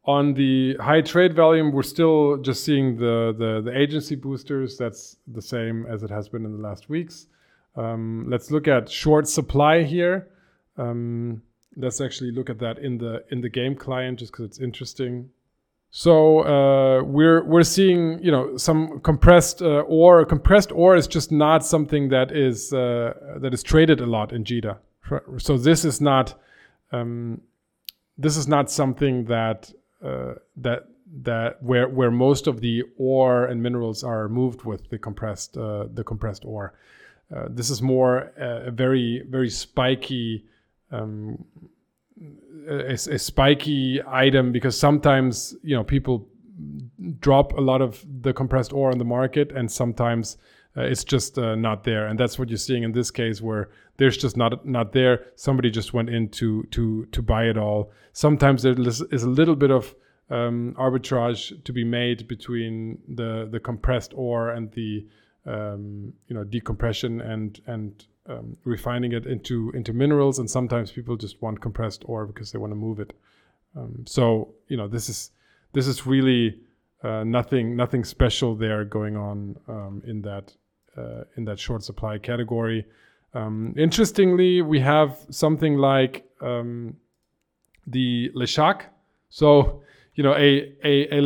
on 0.04 0.34
the 0.34 0.76
high 0.80 1.00
trade 1.00 1.34
volume, 1.34 1.72
we're 1.72 1.82
still 1.82 2.36
just 2.38 2.64
seeing 2.64 2.96
the, 2.96 3.34
the, 3.38 3.62
the 3.64 3.76
agency 3.76 4.16
boosters. 4.16 4.76
That's 4.76 5.16
the 5.28 5.40
same 5.40 5.86
as 5.86 6.02
it 6.02 6.10
has 6.10 6.28
been 6.28 6.44
in 6.44 6.52
the 6.52 6.62
last 6.62 6.88
weeks. 6.88 7.26
Um, 7.76 8.26
let's 8.28 8.50
look 8.50 8.66
at 8.66 8.90
short 8.90 9.28
supply 9.28 9.84
here. 9.84 10.28
Um, 10.76 11.42
let's 11.76 12.00
actually 12.00 12.32
look 12.32 12.50
at 12.50 12.58
that 12.58 12.78
in 12.78 12.98
the 12.98 13.24
in 13.30 13.40
the 13.40 13.48
game 13.48 13.74
client 13.74 14.18
just 14.18 14.32
because 14.32 14.46
it's 14.46 14.58
interesting. 14.58 15.30
So 15.90 16.40
uh, 16.40 17.02
we're 17.02 17.44
we're 17.44 17.64
seeing 17.64 18.22
you 18.22 18.30
know 18.30 18.56
some 18.56 19.00
compressed 19.00 19.60
uh, 19.60 19.80
ore. 19.80 20.24
Compressed 20.24 20.72
ore 20.72 20.96
is 20.96 21.06
just 21.06 21.30
not 21.30 21.64
something 21.66 22.08
that 22.08 22.32
is 22.32 22.72
uh, 22.72 23.12
that 23.38 23.52
is 23.52 23.62
traded 23.62 24.00
a 24.00 24.06
lot 24.06 24.32
in 24.32 24.44
JITA. 24.44 24.78
So 25.38 25.58
this 25.58 25.84
is 25.84 26.00
not 26.00 26.34
um, 26.92 27.42
this 28.16 28.36
is 28.36 28.48
not 28.48 28.70
something 28.70 29.26
that 29.26 29.70
uh, 30.02 30.34
that 30.56 30.88
that 31.24 31.62
where 31.62 31.88
where 31.88 32.10
most 32.10 32.46
of 32.46 32.60
the 32.62 32.84
ore 32.96 33.44
and 33.44 33.62
minerals 33.62 34.02
are 34.02 34.28
moved 34.30 34.64
with 34.64 34.88
the 34.88 34.98
compressed 34.98 35.58
uh, 35.58 35.86
the 35.92 36.04
compressed 36.04 36.44
ore. 36.46 36.72
Uh, 37.34 37.48
this 37.50 37.68
is 37.68 37.82
more 37.82 38.32
a 38.38 38.70
very 38.70 39.22
very 39.28 39.50
spiky 39.50 40.46
um, 40.92 41.44
a, 42.68 42.92
a, 42.92 43.18
spiky 43.18 44.00
item 44.06 44.52
because 44.52 44.78
sometimes 44.78 45.56
you 45.62 45.74
know 45.74 45.82
people 45.82 46.28
drop 47.18 47.52
a 47.52 47.60
lot 47.60 47.80
of 47.80 48.04
the 48.20 48.32
compressed 48.32 48.72
ore 48.72 48.90
on 48.90 48.98
the 48.98 49.04
market 49.04 49.50
and 49.52 49.70
sometimes 49.70 50.36
uh, 50.76 50.82
it's 50.82 51.04
just 51.04 51.38
uh, 51.38 51.54
not 51.54 51.84
there. 51.84 52.06
And 52.06 52.18
that's 52.18 52.38
what 52.38 52.48
you're 52.48 52.56
seeing 52.56 52.82
in 52.82 52.92
this 52.92 53.10
case 53.10 53.42
where 53.42 53.70
there's 53.98 54.16
just 54.16 54.36
not 54.36 54.64
not 54.66 54.92
there. 54.92 55.26
Somebody 55.36 55.70
just 55.70 55.92
went 55.92 56.08
in 56.08 56.28
to 56.30 56.62
to 56.70 57.06
to 57.06 57.22
buy 57.22 57.44
it 57.44 57.58
all. 57.58 57.92
Sometimes 58.12 58.62
there 58.62 58.74
is 58.78 59.00
a 59.22 59.28
little 59.28 59.56
bit 59.56 59.70
of 59.70 59.94
um, 60.30 60.74
arbitrage 60.78 61.62
to 61.64 61.72
be 61.72 61.84
made 61.84 62.26
between 62.26 62.98
the 63.06 63.48
the 63.50 63.60
compressed 63.60 64.12
ore 64.14 64.50
and 64.50 64.72
the 64.72 65.06
um, 65.46 66.14
you 66.28 66.34
know 66.34 66.44
decompression 66.44 67.20
and 67.20 67.60
and 67.66 68.06
um, 68.28 68.56
refining 68.64 69.12
it 69.12 69.26
into 69.26 69.70
into 69.70 69.92
minerals, 69.92 70.38
and 70.38 70.48
sometimes 70.48 70.92
people 70.92 71.16
just 71.16 71.40
want 71.42 71.60
compressed 71.60 72.02
ore 72.06 72.26
because 72.26 72.52
they 72.52 72.58
want 72.58 72.70
to 72.70 72.76
move 72.76 73.00
it. 73.00 73.12
Um, 73.76 74.04
so 74.06 74.54
you 74.68 74.76
know 74.76 74.88
this 74.88 75.08
is 75.08 75.30
this 75.72 75.86
is 75.86 76.06
really 76.06 76.60
uh, 77.02 77.24
nothing 77.24 77.76
nothing 77.76 78.04
special 78.04 78.54
there 78.54 78.84
going 78.84 79.16
on 79.16 79.56
um, 79.68 80.02
in 80.06 80.22
that 80.22 80.54
uh, 80.96 81.24
in 81.36 81.44
that 81.46 81.58
short 81.58 81.82
supply 81.82 82.18
category. 82.18 82.86
Um, 83.34 83.74
interestingly, 83.76 84.62
we 84.62 84.78
have 84.80 85.18
something 85.30 85.76
like 85.76 86.24
um, 86.40 86.96
the 87.86 88.30
Leshak. 88.36 88.82
So 89.30 89.82
you 90.14 90.22
know 90.22 90.34
a 90.34 90.74
a, 90.84 91.18
a 91.18 91.20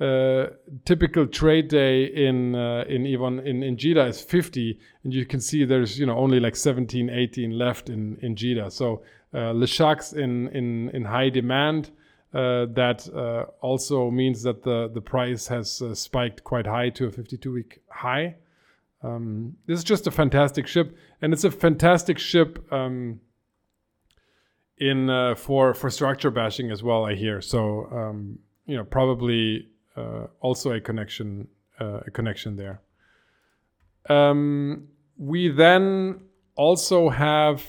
uh, 0.00 0.46
typical 0.84 1.26
trade 1.26 1.68
day 1.68 2.04
in 2.04 2.54
uh, 2.56 2.84
in 2.88 3.06
even 3.06 3.38
in, 3.40 3.62
in 3.62 3.76
JITA 3.76 4.08
is 4.08 4.20
50 4.20 4.78
and 5.04 5.14
you 5.14 5.24
can 5.24 5.40
see 5.40 5.64
there's 5.64 5.98
you 5.98 6.06
know 6.06 6.18
only 6.18 6.40
like 6.40 6.56
17 6.56 7.08
18 7.10 7.52
left 7.56 7.88
in 7.88 8.18
in 8.20 8.34
JITA 8.34 8.72
so 8.72 9.02
uh, 9.32 9.52
Leshak's 9.52 10.12
in 10.12 10.48
in 10.48 10.90
in 10.90 11.04
high 11.04 11.28
demand 11.28 11.90
uh, 12.32 12.66
that 12.74 13.08
uh, 13.14 13.44
also 13.60 14.10
means 14.10 14.42
that 14.42 14.64
the 14.64 14.90
the 14.92 15.00
price 15.00 15.46
has 15.46 15.80
uh, 15.80 15.94
spiked 15.94 16.42
quite 16.42 16.66
high 16.66 16.90
to 16.90 17.06
a 17.06 17.12
52 17.12 17.52
week 17.52 17.80
high. 17.88 18.34
Um, 19.04 19.54
this 19.66 19.78
is 19.78 19.84
just 19.84 20.08
a 20.08 20.10
fantastic 20.10 20.66
ship 20.66 20.96
and 21.22 21.32
it's 21.32 21.44
a 21.44 21.50
fantastic 21.50 22.18
ship 22.18 22.72
um, 22.72 23.20
in 24.78 25.08
uh, 25.08 25.36
for 25.36 25.74
for 25.74 25.88
structure 25.90 26.32
bashing 26.32 26.72
as 26.72 26.82
well 26.82 27.04
I 27.04 27.14
hear. 27.14 27.40
So 27.40 27.86
um, 27.92 28.40
you 28.66 28.76
know 28.76 28.84
probably 28.84 29.68
also 30.40 30.72
a 30.72 30.80
connection 30.80 31.48
uh, 31.80 32.00
a 32.06 32.10
connection 32.10 32.56
there. 32.56 32.80
Um, 34.08 34.88
we 35.16 35.48
then 35.48 36.20
also 36.56 37.08
have 37.08 37.64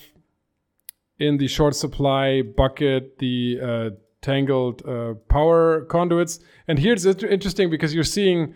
in 1.20 1.38
the 1.38 1.48
short 1.48 1.76
supply 1.76 2.42
bucket 2.42 3.20
the 3.20 3.60
uh, 3.62 3.90
tangled 4.22 4.86
uh, 4.88 5.14
power 5.30 5.86
conduits, 5.86 6.40
and 6.68 6.80
here 6.80 6.94
it's 6.94 7.06
interesting 7.06 7.70
because 7.70 7.94
you're 7.94 8.04
seeing 8.04 8.54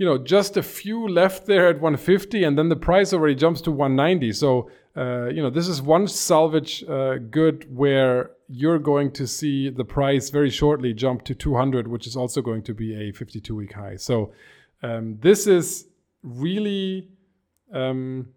you 0.00 0.06
know 0.06 0.16
just 0.16 0.56
a 0.56 0.62
few 0.62 1.06
left 1.06 1.46
there 1.46 1.68
at 1.68 1.76
150 1.76 2.42
and 2.42 2.58
then 2.58 2.70
the 2.70 2.76
price 2.76 3.12
already 3.12 3.34
jumps 3.34 3.60
to 3.60 3.70
190 3.70 4.32
so 4.32 4.70
uh, 4.96 5.26
you 5.26 5.42
know 5.42 5.50
this 5.50 5.68
is 5.68 5.80
one 5.80 6.06
salvage 6.06 6.84
uh, 6.84 7.16
good 7.30 7.66
where 7.74 8.30
you're 8.48 8.78
going 8.78 9.10
to 9.10 9.26
see 9.26 9.70
the 9.70 9.84
price 9.84 10.30
very 10.30 10.50
shortly 10.50 10.92
jump 10.92 11.24
to 11.24 11.34
200 11.34 11.86
which 11.86 12.06
is 12.06 12.16
also 12.16 12.42
going 12.42 12.62
to 12.62 12.74
be 12.74 13.08
a 13.08 13.12
52 13.12 13.54
week 13.54 13.72
high 13.72 13.96
so 13.96 14.32
um, 14.82 15.16
this 15.20 15.46
is 15.46 15.86
really 16.22 17.08
um, 17.72 18.28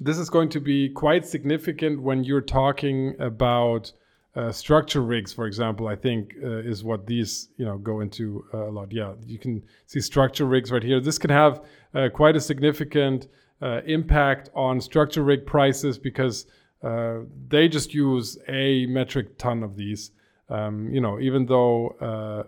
this 0.00 0.18
is 0.18 0.30
going 0.30 0.48
to 0.50 0.60
be 0.60 0.88
quite 0.88 1.26
significant 1.26 2.00
when 2.00 2.22
you're 2.22 2.40
talking 2.40 3.16
about 3.18 3.92
uh, 4.36 4.52
structure 4.52 5.02
rigs, 5.02 5.32
for 5.32 5.46
example, 5.46 5.88
I 5.88 5.96
think 5.96 6.34
uh, 6.42 6.58
is 6.58 6.84
what 6.84 7.06
these 7.06 7.48
you 7.56 7.64
know 7.64 7.76
go 7.78 8.00
into 8.00 8.44
uh, 8.54 8.68
a 8.68 8.70
lot. 8.70 8.92
Yeah, 8.92 9.14
you 9.26 9.38
can 9.38 9.64
see 9.86 10.00
structure 10.00 10.44
rigs 10.44 10.70
right 10.70 10.82
here. 10.82 11.00
This 11.00 11.18
can 11.18 11.30
have 11.30 11.64
uh, 11.94 12.08
quite 12.12 12.36
a 12.36 12.40
significant 12.40 13.26
uh, 13.60 13.80
impact 13.86 14.50
on 14.54 14.80
structure 14.80 15.22
rig 15.22 15.46
prices 15.46 15.98
because 15.98 16.46
uh, 16.82 17.18
they 17.48 17.68
just 17.68 17.92
use 17.92 18.38
a 18.48 18.86
metric 18.86 19.36
ton 19.38 19.62
of 19.62 19.76
these. 19.76 20.12
Um, 20.48 20.92
you 20.92 21.00
know, 21.00 21.20
even 21.20 21.46
though 21.46 22.46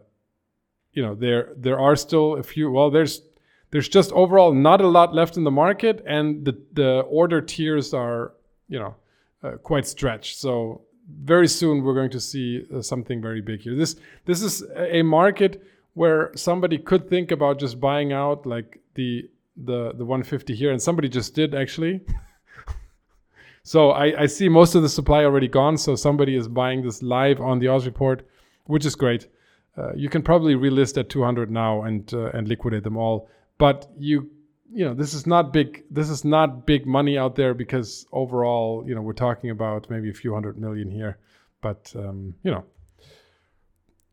you 0.92 1.02
know 1.02 1.14
there 1.14 1.52
there 1.56 1.78
are 1.78 1.96
still 1.96 2.36
a 2.36 2.42
few. 2.42 2.70
Well, 2.70 2.90
there's 2.90 3.22
there's 3.70 3.88
just 3.88 4.10
overall 4.12 4.52
not 4.52 4.80
a 4.80 4.88
lot 4.88 5.14
left 5.14 5.36
in 5.36 5.44
the 5.44 5.50
market, 5.50 6.02
and 6.06 6.44
the 6.44 6.58
the 6.72 7.00
order 7.00 7.40
tiers 7.40 7.92
are 7.92 8.32
you 8.68 8.78
know 8.78 8.94
quite 9.62 9.86
stretched. 9.86 10.38
So 10.38 10.82
very 11.22 11.48
soon 11.48 11.82
we're 11.82 11.94
going 11.94 12.10
to 12.10 12.20
see 12.20 12.66
uh, 12.74 12.82
something 12.82 13.20
very 13.20 13.40
big 13.40 13.60
here. 13.60 13.74
This 13.74 13.96
this 14.24 14.42
is 14.42 14.64
a 14.76 15.02
market 15.02 15.62
where 15.94 16.30
somebody 16.36 16.78
could 16.78 17.08
think 17.08 17.30
about 17.30 17.58
just 17.58 17.80
buying 17.80 18.12
out 18.12 18.46
like 18.46 18.80
the 18.94 19.28
the 19.56 19.92
the 19.92 20.04
150 20.04 20.54
here, 20.54 20.70
and 20.70 20.80
somebody 20.80 21.08
just 21.08 21.34
did 21.34 21.54
actually. 21.54 22.00
so 23.62 23.90
I, 23.90 24.22
I 24.22 24.26
see 24.26 24.48
most 24.48 24.74
of 24.74 24.82
the 24.82 24.88
supply 24.88 25.24
already 25.24 25.48
gone. 25.48 25.76
So 25.76 25.96
somebody 25.96 26.36
is 26.36 26.48
buying 26.48 26.82
this 26.82 27.02
live 27.02 27.40
on 27.40 27.58
the 27.58 27.68
Oz 27.68 27.86
report, 27.86 28.26
which 28.66 28.86
is 28.86 28.94
great. 28.94 29.28
Uh, 29.76 29.92
you 29.94 30.08
can 30.08 30.22
probably 30.22 30.54
relist 30.54 30.98
at 30.98 31.08
200 31.08 31.50
now 31.50 31.82
and 31.82 32.12
uh, 32.12 32.30
and 32.30 32.48
liquidate 32.48 32.84
them 32.84 32.96
all, 32.96 33.28
but 33.58 33.90
you 33.98 34.30
you 34.72 34.84
know 34.84 34.94
this 34.94 35.14
is 35.14 35.26
not 35.26 35.52
big 35.52 35.84
this 35.90 36.08
is 36.08 36.24
not 36.24 36.66
big 36.66 36.86
money 36.86 37.18
out 37.18 37.34
there 37.34 37.54
because 37.54 38.06
overall 38.12 38.84
you 38.86 38.94
know 38.94 39.02
we're 39.02 39.12
talking 39.12 39.50
about 39.50 39.88
maybe 39.90 40.10
a 40.10 40.14
few 40.14 40.32
hundred 40.32 40.58
million 40.58 40.90
here 40.90 41.18
but 41.60 41.92
um, 41.96 42.34
you 42.42 42.50
know 42.50 42.64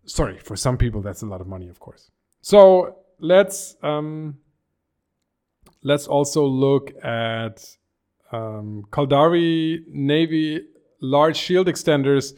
sorry 0.06 0.38
for 0.39 0.56
some 0.56 0.77
people 0.77 1.01
that's 1.01 1.22
a 1.22 1.25
lot 1.25 1.41
of 1.41 1.48
money 1.48 1.70
of 1.70 1.79
course 1.79 2.10
so 2.41 2.98
let's 3.20 3.75
um, 3.84 4.38
let's 5.84 6.07
also 6.07 6.46
look 6.46 6.91
at 7.03 7.63
um, 8.31 8.86
Caldari 8.91 9.88
Navy 9.88 10.62
large 11.00 11.38
shield 11.38 11.67
extenders 11.67 12.34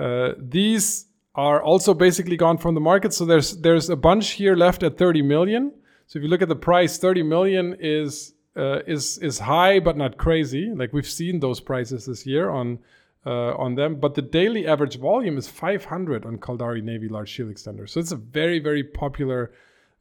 uh, 0.00 0.32
these 0.38 1.06
are 1.34 1.62
also 1.62 1.94
basically 1.94 2.36
gone 2.36 2.58
from 2.58 2.74
the 2.74 2.80
market. 2.80 3.12
So 3.12 3.24
there's 3.24 3.58
there's 3.58 3.90
a 3.90 3.96
bunch 3.96 4.30
here 4.30 4.56
left 4.56 4.82
at 4.82 4.96
30 4.96 5.22
million. 5.22 5.72
So 6.06 6.18
if 6.18 6.22
you 6.22 6.28
look 6.28 6.42
at 6.42 6.48
the 6.48 6.56
price, 6.56 6.98
30 6.98 7.22
million 7.22 7.76
is 7.78 8.34
uh, 8.56 8.80
is 8.86 9.18
is 9.18 9.38
high 9.38 9.78
but 9.78 9.96
not 9.96 10.16
crazy. 10.16 10.72
Like 10.74 10.92
we've 10.92 11.08
seen 11.08 11.40
those 11.40 11.60
prices 11.60 12.06
this 12.06 12.26
year 12.26 12.50
on 12.50 12.78
uh, 13.26 13.54
on 13.54 13.74
them, 13.74 13.96
but 13.96 14.14
the 14.14 14.22
daily 14.22 14.66
average 14.66 14.98
volume 14.98 15.36
is 15.36 15.46
500 15.46 16.24
on 16.24 16.38
Caldari 16.38 16.82
Navy 16.82 17.08
Large 17.08 17.28
Shield 17.28 17.50
Extender. 17.50 17.88
So 17.88 18.00
it's 18.00 18.12
a 18.12 18.16
very 18.16 18.58
very 18.58 18.82
popular 18.82 19.52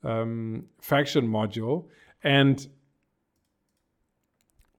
um, 0.04 0.66
faction 0.80 1.28
module, 1.28 1.86
and 2.24 2.66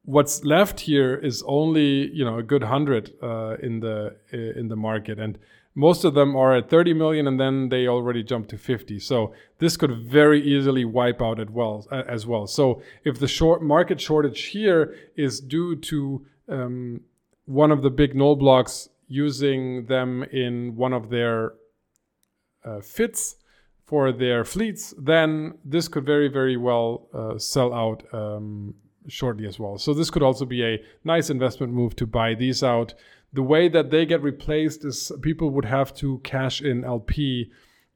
what's 0.05 0.45
left 0.45 0.81
here 0.81 1.15
is 1.15 1.43
only 1.47 2.11
you 2.13 2.25
know 2.25 2.39
a 2.39 2.43
good 2.43 2.65
hundred 2.65 3.13
uh, 3.23 3.57
in 3.63 3.81
the 3.81 4.17
in 4.33 4.69
the 4.69 4.77
market, 4.77 5.19
and 5.19 5.39
most 5.75 6.05
of 6.05 6.15
them 6.15 6.35
are 6.35 6.57
at 6.57 6.69
30 6.69 6.95
million 6.95 7.29
and 7.29 7.39
then 7.39 7.69
they 7.69 7.87
already 7.87 8.23
jump 8.23 8.49
to 8.49 8.59
50 8.59 8.99
so 8.99 9.33
this 9.59 9.77
could 9.77 9.93
very 10.05 10.43
easily 10.43 10.85
wipe 10.85 11.23
out 11.23 11.39
at 11.39 11.51
well, 11.51 11.87
uh, 11.93 12.03
as 12.09 12.27
well. 12.27 12.47
So 12.47 12.83
if 13.05 13.21
the 13.21 13.29
short 13.29 13.63
market 13.63 14.01
shortage 14.01 14.47
here 14.47 14.95
is 15.17 15.41
due 15.41 15.77
to 15.77 16.27
um, 16.49 17.03
one 17.45 17.71
of 17.71 17.83
the 17.83 17.91
big 17.91 18.17
null 18.17 18.37
blocs 18.37 18.89
using 19.07 19.87
them 19.87 20.25
in 20.25 20.77
one 20.77 20.93
of 20.93 21.09
their 21.11 21.55
uh, 22.65 22.81
fits 22.81 23.37
for 23.85 24.13
their 24.13 24.45
fleets 24.45 24.95
then 24.99 25.55
this 25.65 25.89
could 25.89 26.05
very 26.05 26.29
very 26.29 26.57
well 26.57 27.09
uh, 27.13 27.39
sell 27.39 27.73
out 27.73 28.03
um, 28.13 28.75
shortly 29.09 29.47
as 29.47 29.59
well 29.59 29.79
so 29.79 29.95
this 29.95 30.11
could 30.11 30.23
also 30.23 30.45
be 30.45 30.65
a 30.65 30.79
nice 31.05 31.31
investment 31.31 31.73
move 31.73 31.97
to 31.97 32.07
buy 32.07 32.35
these 32.35 32.63
out 32.63 32.95
the 33.33 33.43
way 33.43 33.69
that 33.69 33.91
they 33.91 34.07
get 34.07 34.23
replaced 34.23 34.85
is 34.85 35.13
people 35.23 35.51
would 35.51 35.65
have 35.65 35.95
to 35.97 36.19
cash 36.19 36.61
in 36.61 36.85
LP 36.85 37.51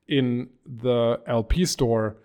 in 0.06 0.48
the 0.66 1.20
LP 1.26 1.64
store 1.64 2.16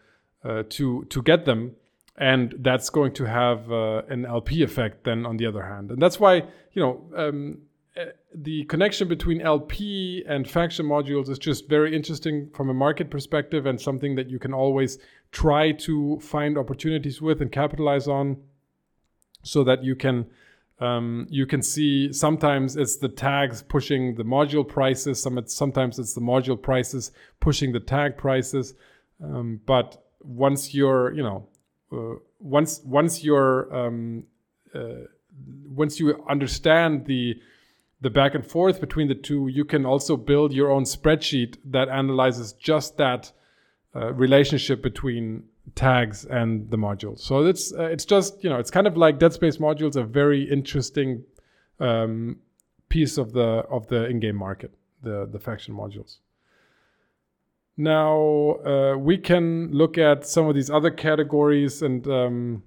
uh, 0.44 0.64
to 0.70 1.06
to 1.06 1.22
get 1.22 1.46
them, 1.46 1.76
and 2.18 2.54
that's 2.60 2.90
going 2.90 3.14
to 3.14 3.26
have 3.26 3.72
uh, 3.72 4.04
an 4.10 4.26
LP 4.26 4.62
effect. 4.64 5.06
Then 5.06 5.26
on 5.26 5.38
the 5.38 5.46
other 5.46 5.64
hand, 5.64 5.92
and 5.92 6.02
that's 6.02 6.20
why 6.20 6.44
you 6.74 6.82
know. 6.82 7.04
Um, 7.16 7.60
uh, 8.00 8.06
the 8.36 8.64
connection 8.66 9.08
between 9.08 9.42
LP 9.42 10.24
and 10.28 10.48
faction 10.48 10.86
modules 10.86 11.28
is 11.28 11.40
just 11.40 11.68
very 11.68 11.94
interesting 11.94 12.48
from 12.54 12.70
a 12.70 12.74
market 12.74 13.10
perspective 13.10 13.66
and 13.66 13.82
something 13.82 14.16
that 14.16 14.30
you 14.30 14.38
can 14.38 14.54
always 14.54 15.00
try 15.32 15.72
to 15.72 16.20
find 16.20 16.56
opportunities 16.56 17.20
with 17.20 17.42
and 17.42 17.52
capitalize 17.52 18.08
on 18.08 18.38
so 19.44 19.64
that 19.64 19.84
you 19.84 19.96
can 19.96 20.26
um, 20.80 21.28
you 21.30 21.46
can 21.46 21.62
see 21.62 22.14
sometimes 22.14 22.78
it's 22.78 22.98
the 22.98 23.10
tags 23.10 23.62
pushing 23.62 24.16
the 24.16 24.24
module 24.24 24.66
prices. 24.68 25.22
Some 25.22 25.42
sometimes 25.48 26.00
it's 26.00 26.14
the 26.14 26.22
module 26.22 26.62
prices 26.62 27.12
pushing 27.40 27.74
the 27.74 27.82
tag 27.82 28.18
prices. 28.18 28.76
Um, 29.22 29.60
but 29.66 30.06
once 30.22 30.74
you're, 30.74 31.14
you 31.14 31.24
know, 31.24 31.48
uh, 31.92 32.20
once 32.40 32.82
once 32.86 33.24
you're 33.24 33.74
um, 33.76 34.24
uh, 34.74 35.06
once 35.68 36.00
you 36.00 36.24
understand 36.30 37.06
the 37.06 37.36
the 38.02 38.10
back 38.10 38.34
and 38.34 38.46
forth 38.48 38.80
between 38.80 39.10
the 39.10 39.16
two, 39.16 39.50
you 39.50 39.66
can 39.66 39.86
also 39.86 40.16
build 40.16 40.54
your 40.54 40.72
own 40.72 40.84
spreadsheet 40.84 41.58
that 41.66 41.90
analyzes 41.90 42.54
just 42.54 42.96
that 42.96 43.34
uh, 43.94 44.14
relationship 44.14 44.82
between 44.82 45.44
tags 45.76 46.26
and 46.26 46.70
the 46.70 46.78
modules. 46.78 47.20
So 47.20 47.46
it's 47.46 47.74
uh, 47.74 47.84
it's 47.84 48.06
just 48.06 48.44
you 48.44 48.50
know 48.50 48.58
it's 48.58 48.72
kind 48.72 48.88
of 48.88 48.98
like 48.98 49.20
Dead 49.20 49.34
Space 49.34 49.58
modules, 49.58 49.96
a 49.96 50.04
very 50.04 50.44
interesting 50.44 51.24
um, 51.80 52.38
piece 52.90 53.18
of 53.18 53.34
the 53.34 53.64
of 53.70 53.88
the 53.88 54.06
in-game 54.06 54.36
market, 54.36 54.72
the 55.04 55.28
the 55.32 55.40
faction 55.40 55.76
modules. 55.76 56.18
Now 57.78 58.58
uh, 58.66 58.98
we 58.98 59.18
can 59.18 59.72
look 59.72 59.98
at 59.98 60.26
some 60.28 60.48
of 60.48 60.56
these 60.56 60.70
other 60.70 60.92
categories 60.92 61.82
and 61.82 62.06
um, 62.08 62.64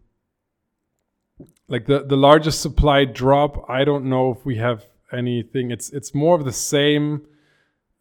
like 1.69 1.87
the 1.87 2.05
the 2.05 2.17
largest 2.17 2.61
supply 2.61 3.05
drop. 3.05 3.69
I 3.69 3.85
don't 3.85 4.07
know 4.07 4.33
if 4.33 4.45
we 4.45 4.57
have 4.57 4.85
anything. 5.13 5.71
It's 5.71 5.91
it's 5.91 6.15
more 6.15 6.35
of 6.37 6.45
the 6.45 6.53
same. 6.53 7.23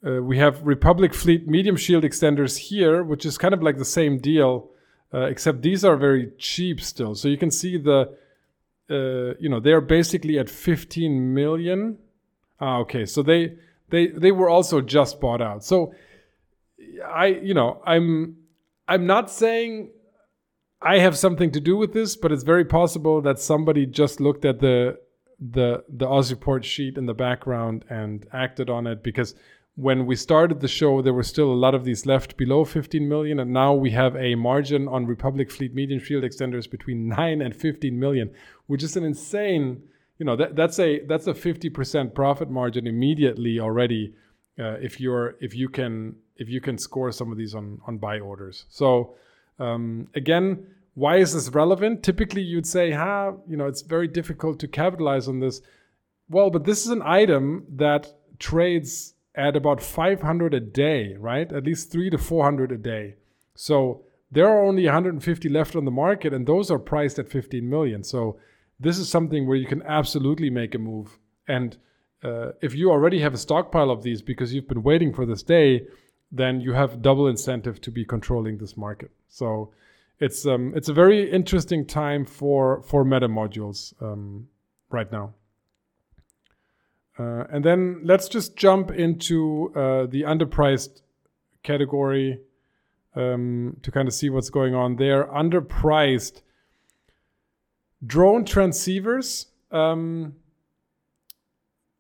Uh, 0.05 0.23
we 0.23 0.37
have 0.39 0.65
Republic 0.65 1.13
Fleet 1.13 1.47
medium 1.47 1.75
shield 1.75 2.03
extenders 2.03 2.57
here, 2.57 3.03
which 3.03 3.25
is 3.25 3.37
kind 3.37 3.53
of 3.53 3.61
like 3.61 3.77
the 3.77 3.85
same 3.85 4.17
deal 4.17 4.71
uh, 5.13 5.21
except 5.21 5.61
these 5.61 5.83
are 5.83 5.97
very 5.97 6.31
cheap 6.37 6.81
still. 6.81 7.15
So 7.15 7.27
you 7.27 7.37
can 7.37 7.51
see 7.51 7.77
the, 7.77 8.15
uh, 8.89 9.35
you 9.39 9.49
know, 9.49 9.59
they're 9.59 9.81
basically 9.81 10.39
at 10.39 10.49
15 10.49 11.33
million. 11.33 11.97
Ah, 12.59 12.77
okay. 12.79 13.05
So 13.05 13.21
they 13.21 13.57
they 13.89 14.07
they 14.07 14.31
were 14.31 14.49
also 14.49 14.81
just 14.81 15.19
bought 15.19 15.41
out. 15.41 15.63
So 15.63 15.93
I, 17.05 17.27
you 17.27 17.53
know, 17.53 17.81
I'm 17.85 18.37
I'm 18.87 19.05
not 19.05 19.29
saying 19.29 19.91
I 20.81 20.99
have 20.99 21.17
something 21.17 21.51
to 21.51 21.59
do 21.59 21.77
with 21.77 21.93
this, 21.93 22.15
but 22.15 22.31
it's 22.31 22.43
very 22.43 22.65
possible 22.65 23.21
that 23.21 23.39
somebody 23.39 23.85
just 23.85 24.19
looked 24.19 24.45
at 24.45 24.59
the 24.59 24.97
the 25.39 25.83
the 25.89 26.07
Oz 26.07 26.31
report 26.31 26.63
sheet 26.63 26.97
in 26.97 27.05
the 27.05 27.13
background 27.13 27.83
and 27.89 28.25
acted 28.31 28.69
on 28.69 28.87
it 28.87 29.03
because 29.03 29.35
when 29.81 30.05
we 30.05 30.15
started 30.15 30.59
the 30.59 30.67
show, 30.67 31.01
there 31.01 31.13
were 31.13 31.23
still 31.23 31.51
a 31.51 31.55
lot 31.65 31.73
of 31.73 31.83
these 31.85 32.05
left 32.05 32.37
below 32.37 32.63
15 32.63 33.09
million, 33.09 33.39
and 33.39 33.51
now 33.51 33.73
we 33.73 33.89
have 33.89 34.15
a 34.15 34.35
margin 34.35 34.87
on 34.87 35.07
Republic 35.07 35.49
Fleet 35.49 35.73
medium 35.73 35.99
shield 35.99 36.23
extenders 36.23 36.69
between 36.69 37.07
9 37.07 37.41
and 37.41 37.55
15 37.55 37.99
million, 37.99 38.29
which 38.67 38.83
is 38.83 38.95
an 38.95 39.03
insane, 39.03 39.81
you 40.19 40.25
know, 40.25 40.35
that, 40.35 40.55
that's 40.55 40.77
a 40.77 41.03
that's 41.05 41.25
a 41.25 41.33
50% 41.33 42.13
profit 42.13 42.51
margin 42.51 42.85
immediately 42.85 43.59
already 43.59 44.13
uh, 44.59 44.73
if 44.73 45.01
you're 45.01 45.35
if 45.39 45.55
you 45.55 45.67
can 45.67 46.15
if 46.35 46.47
you 46.47 46.61
can 46.61 46.77
score 46.77 47.11
some 47.11 47.31
of 47.31 47.37
these 47.39 47.55
on 47.55 47.79
on 47.87 47.97
buy 47.97 48.19
orders. 48.19 48.65
So 48.69 49.15
um, 49.57 50.09
again, 50.13 50.67
why 50.93 51.17
is 51.17 51.33
this 51.33 51.49
relevant? 51.49 52.03
Typically, 52.03 52.43
you'd 52.43 52.67
say, 52.67 52.91
"Ha, 52.91 53.31
you 53.47 53.57
know, 53.57 53.65
it's 53.65 53.81
very 53.81 54.07
difficult 54.07 54.59
to 54.59 54.67
capitalize 54.67 55.27
on 55.27 55.39
this." 55.39 55.59
Well, 56.29 56.51
but 56.51 56.65
this 56.65 56.85
is 56.85 56.91
an 56.91 57.01
item 57.01 57.65
that 57.77 58.13
trades 58.37 59.15
at 59.35 59.55
about 59.55 59.81
500 59.81 60.53
a 60.53 60.59
day, 60.59 61.15
right? 61.17 61.51
At 61.51 61.63
least 61.63 61.91
three 61.91 62.09
to 62.09 62.17
400 62.17 62.71
a 62.71 62.77
day. 62.77 63.15
So 63.55 64.03
there 64.31 64.47
are 64.47 64.63
only 64.63 64.85
150 64.85 65.49
left 65.49 65.75
on 65.75 65.85
the 65.85 65.91
market, 65.91 66.33
and 66.33 66.45
those 66.45 66.71
are 66.71 66.79
priced 66.79 67.19
at 67.19 67.29
15 67.29 67.69
million. 67.69 68.03
So 68.03 68.37
this 68.79 68.97
is 68.97 69.09
something 69.09 69.47
where 69.47 69.57
you 69.57 69.67
can 69.67 69.81
absolutely 69.83 70.49
make 70.49 70.75
a 70.75 70.79
move. 70.79 71.17
And 71.47 71.77
uh, 72.23 72.51
if 72.61 72.75
you 72.75 72.91
already 72.91 73.19
have 73.19 73.33
a 73.33 73.37
stockpile 73.37 73.89
of 73.89 74.03
these 74.03 74.21
because 74.21 74.53
you've 74.53 74.67
been 74.67 74.83
waiting 74.83 75.13
for 75.13 75.25
this 75.25 75.43
day, 75.43 75.87
then 76.31 76.61
you 76.61 76.73
have 76.73 77.01
double 77.01 77.27
incentive 77.27 77.81
to 77.81 77.91
be 77.91 78.05
controlling 78.05 78.57
this 78.57 78.77
market. 78.77 79.11
So 79.27 79.71
it's 80.19 80.45
um, 80.45 80.73
it's 80.75 80.87
a 80.87 80.93
very 80.93 81.29
interesting 81.29 81.85
time 81.85 82.25
for 82.25 82.83
for 82.83 83.03
meta 83.03 83.27
modules 83.27 83.93
um, 84.01 84.47
right 84.89 85.11
now. 85.11 85.33
Uh, 87.21 87.45
and 87.51 87.63
then 87.63 88.01
let's 88.03 88.27
just 88.27 88.55
jump 88.55 88.89
into 88.91 89.71
uh, 89.75 90.05
the 90.07 90.23
underpriced 90.23 91.01
category 91.61 92.39
um, 93.15 93.77
to 93.83 93.91
kind 93.91 94.07
of 94.07 94.13
see 94.13 94.29
what's 94.29 94.49
going 94.49 94.73
on 94.73 94.95
there. 94.95 95.25
Underpriced 95.25 96.41
drone 98.05 98.43
transceivers. 98.43 99.47
Um, 99.71 100.33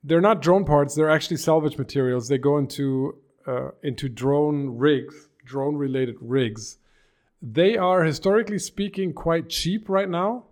they're 0.03 0.21
not 0.21 0.41
drone 0.41 0.65
parts; 0.65 0.95
they're 0.95 1.09
actually 1.09 1.37
salvage 1.37 1.77
materials. 1.77 2.27
They 2.27 2.39
go 2.39 2.57
into 2.57 3.17
uh, 3.45 3.69
into 3.83 4.09
drone 4.09 4.77
rigs, 4.77 5.29
drone 5.45 5.75
related 5.75 6.15
rigs. 6.19 6.77
They 7.41 7.77
are 7.77 8.03
historically 8.03 8.59
speaking 8.59 9.13
quite 9.13 9.49
cheap 9.49 9.87
right 9.87 10.09
now 10.09 10.45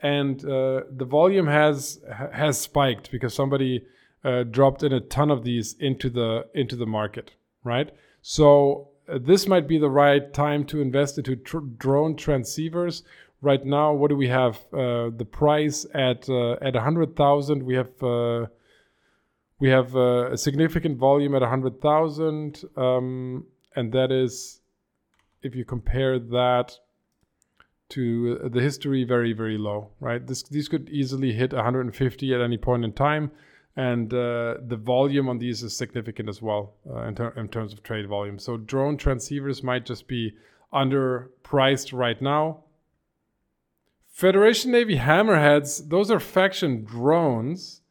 and 0.00 0.44
uh, 0.44 0.82
the 0.90 1.06
volume 1.06 1.46
has 1.46 2.00
has 2.32 2.60
spiked 2.60 3.10
because 3.10 3.34
somebody 3.34 3.84
uh, 4.24 4.42
dropped 4.42 4.82
in 4.82 4.92
a 4.92 5.00
ton 5.00 5.30
of 5.30 5.44
these 5.44 5.74
into 5.78 6.10
the 6.10 6.46
into 6.54 6.76
the 6.76 6.86
market, 6.86 7.32
right? 7.64 7.90
So 8.22 8.90
uh, 9.08 9.18
this 9.20 9.46
might 9.46 9.68
be 9.68 9.78
the 9.78 9.90
right 9.90 10.32
time 10.34 10.64
to 10.66 10.80
invest 10.80 11.18
into 11.18 11.36
tr- 11.36 11.58
drone 11.78 12.16
transceivers. 12.16 13.02
Right 13.40 13.64
now, 13.64 13.92
what 13.92 14.08
do 14.08 14.16
we 14.16 14.28
have? 14.28 14.56
Uh, 14.72 15.10
the 15.16 15.26
price 15.30 15.86
at 15.94 16.28
uh, 16.28 16.56
at 16.60 16.74
a 16.76 16.80
hundred 16.80 17.16
thousand. 17.16 17.62
We 17.62 17.74
have 17.74 18.02
uh, 18.02 18.46
we 19.58 19.68
have 19.70 19.94
a 19.94 20.36
significant 20.36 20.98
volume 20.98 21.34
at 21.34 21.42
a 21.42 21.48
hundred 21.48 21.80
thousand, 21.80 22.64
um, 22.76 23.46
and 23.74 23.92
that 23.92 24.10
is 24.10 24.60
if 25.42 25.54
you 25.54 25.64
compare 25.64 26.18
that 26.18 26.78
to 27.88 28.38
the 28.52 28.60
history 28.60 29.04
very 29.04 29.32
very 29.32 29.56
low 29.56 29.90
right 30.00 30.26
this 30.26 30.42
these 30.44 30.68
could 30.68 30.88
easily 30.88 31.32
hit 31.32 31.52
150 31.52 32.34
at 32.34 32.40
any 32.40 32.56
point 32.56 32.84
in 32.84 32.92
time 32.92 33.30
and 33.76 34.12
uh, 34.14 34.54
the 34.66 34.76
volume 34.76 35.28
on 35.28 35.38
these 35.38 35.62
is 35.62 35.76
significant 35.76 36.28
as 36.28 36.40
well 36.40 36.74
uh, 36.90 37.02
in, 37.02 37.14
ter- 37.14 37.34
in, 37.36 37.46
terms 37.48 37.72
of 37.72 37.82
trade 37.82 38.08
volume 38.08 38.38
so 38.38 38.56
drone 38.56 38.96
transceivers 38.96 39.62
might 39.62 39.86
just 39.86 40.08
be 40.08 40.34
underpriced 40.72 41.96
right 41.96 42.20
now 42.20 42.64
federation 44.08 44.72
navy 44.72 44.96
hammerheads 44.96 45.88
those 45.88 46.10
are 46.10 46.20
faction 46.20 46.84
drones 46.84 47.82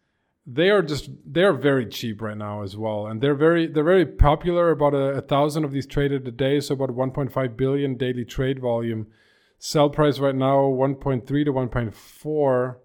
they 0.48 0.70
are 0.70 0.82
just 0.82 1.10
they're 1.26 1.54
very 1.54 1.88
cheap 1.88 2.22
right 2.22 2.38
now 2.38 2.62
as 2.62 2.78
well, 2.78 3.08
and 3.08 3.20
they're 3.20 3.36
very 3.36 3.68
they're 3.68 3.84
very 3.84 4.06
popular. 4.06 4.70
About 4.70 4.94
a, 4.94 5.18
a 5.18 5.22
thousand 5.22 5.64
of 5.64 5.72
these 5.72 5.88
traded 5.88 6.28
a 6.28 6.32
day, 6.32 6.60
so 6.60 6.76
about 6.76 6.90
1.5 6.90 7.58
billion 7.58 7.98
daily 7.98 8.26
trade 8.26 8.60
volume. 8.60 9.08
Sell 9.58 9.90
price 9.90 10.20
right 10.20 10.36
now 10.36 10.58
1.3 10.58 11.26
to 11.26 11.36
1.4. 11.36 12.76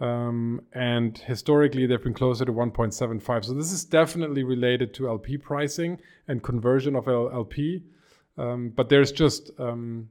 Um, 0.00 0.62
and 0.72 1.16
historically 1.16 1.86
they've 1.86 2.02
been 2.02 2.14
closer 2.14 2.44
to 2.44 2.52
1.75. 2.52 3.44
So 3.44 3.54
this 3.54 3.70
is 3.70 3.84
definitely 3.84 4.42
related 4.42 4.94
to 4.94 5.08
LP 5.08 5.38
pricing 5.38 6.00
and 6.26 6.42
conversion 6.42 6.96
of 6.96 7.06
LP. 7.06 7.84
Um, 8.36 8.72
but 8.74 8.88
there's 8.88 9.12
just 9.12 9.50
um, 9.58 10.08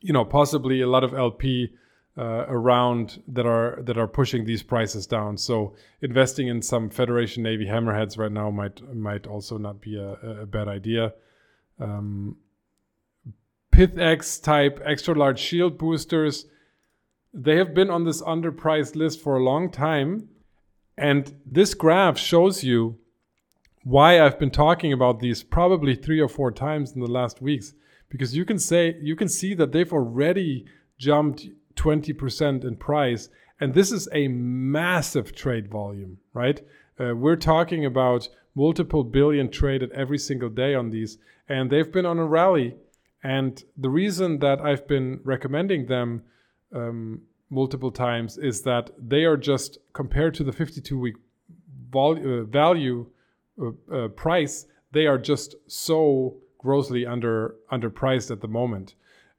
you 0.00 0.12
know 0.12 0.24
possibly 0.24 0.80
a 0.80 0.88
lot 0.88 1.04
of 1.04 1.14
LP 1.14 1.72
uh, 2.18 2.46
around 2.48 3.22
that 3.28 3.46
are 3.46 3.78
that 3.82 3.98
are 3.98 4.08
pushing 4.08 4.44
these 4.44 4.62
prices 4.62 5.06
down. 5.06 5.36
So 5.36 5.74
investing 6.00 6.48
in 6.48 6.62
some 6.62 6.88
Federation 6.88 7.42
Navy 7.42 7.66
hammerheads 7.66 8.18
right 8.18 8.32
now 8.32 8.50
might 8.50 8.82
might 8.94 9.26
also 9.26 9.58
not 9.58 9.80
be 9.80 9.96
a, 9.96 10.12
a 10.42 10.46
bad 10.46 10.68
idea. 10.68 11.12
Um, 11.78 12.36
Pith 13.76 13.98
X-Type 13.98 14.80
extra 14.86 15.14
large 15.14 15.38
shield 15.38 15.76
boosters, 15.76 16.46
they 17.34 17.56
have 17.56 17.74
been 17.74 17.90
on 17.90 18.04
this 18.04 18.22
underpriced 18.22 18.96
list 18.96 19.20
for 19.20 19.36
a 19.36 19.44
long 19.44 19.70
time, 19.70 20.30
and 20.96 21.34
this 21.44 21.74
graph 21.74 22.16
shows 22.16 22.64
you 22.64 22.96
why 23.84 24.18
I've 24.18 24.38
been 24.38 24.50
talking 24.50 24.94
about 24.94 25.20
these 25.20 25.42
probably 25.42 25.94
three 25.94 26.20
or 26.20 26.28
four 26.28 26.50
times 26.50 26.92
in 26.92 27.02
the 27.02 27.06
last 27.06 27.42
weeks 27.42 27.74
because 28.08 28.34
you 28.34 28.46
can 28.46 28.58
say 28.58 28.96
you 29.02 29.14
can 29.14 29.28
see 29.28 29.52
that 29.52 29.72
they've 29.72 29.92
already 29.92 30.64
jumped 30.96 31.46
20% 31.74 32.64
in 32.64 32.76
price. 32.76 33.28
And 33.60 33.74
this 33.74 33.92
is 33.92 34.08
a 34.10 34.28
massive 34.28 35.34
trade 35.34 35.68
volume, 35.68 36.16
right? 36.32 36.62
Uh, 36.98 37.14
we're 37.14 37.36
talking 37.36 37.84
about 37.84 38.30
multiple 38.54 39.04
billion 39.04 39.50
traded 39.50 39.92
every 39.92 40.16
single 40.16 40.48
day 40.48 40.74
on 40.74 40.88
these, 40.88 41.18
and 41.46 41.70
they've 41.70 41.92
been 41.92 42.06
on 42.06 42.18
a 42.18 42.24
rally. 42.24 42.76
And 43.22 43.62
the 43.76 43.90
reason 43.90 44.38
that 44.40 44.60
I've 44.60 44.86
been 44.86 45.20
recommending 45.24 45.86
them 45.86 46.22
um, 46.74 47.22
multiple 47.50 47.90
times 47.90 48.38
is 48.38 48.62
that 48.62 48.90
they 48.98 49.24
are 49.24 49.36
just 49.36 49.78
compared 49.92 50.34
to 50.34 50.44
the 50.44 50.52
52 50.52 50.98
week 50.98 51.16
vol- 51.90 52.40
uh, 52.40 52.44
value 52.44 53.06
uh, 53.60 53.70
uh 53.92 54.08
price, 54.08 54.66
they 54.92 55.06
are 55.06 55.18
just 55.18 55.54
so 55.66 56.36
grossly 56.58 57.06
under 57.06 57.54
underpriced 57.72 58.30
at 58.30 58.40
the 58.40 58.48
moment. 58.48 58.94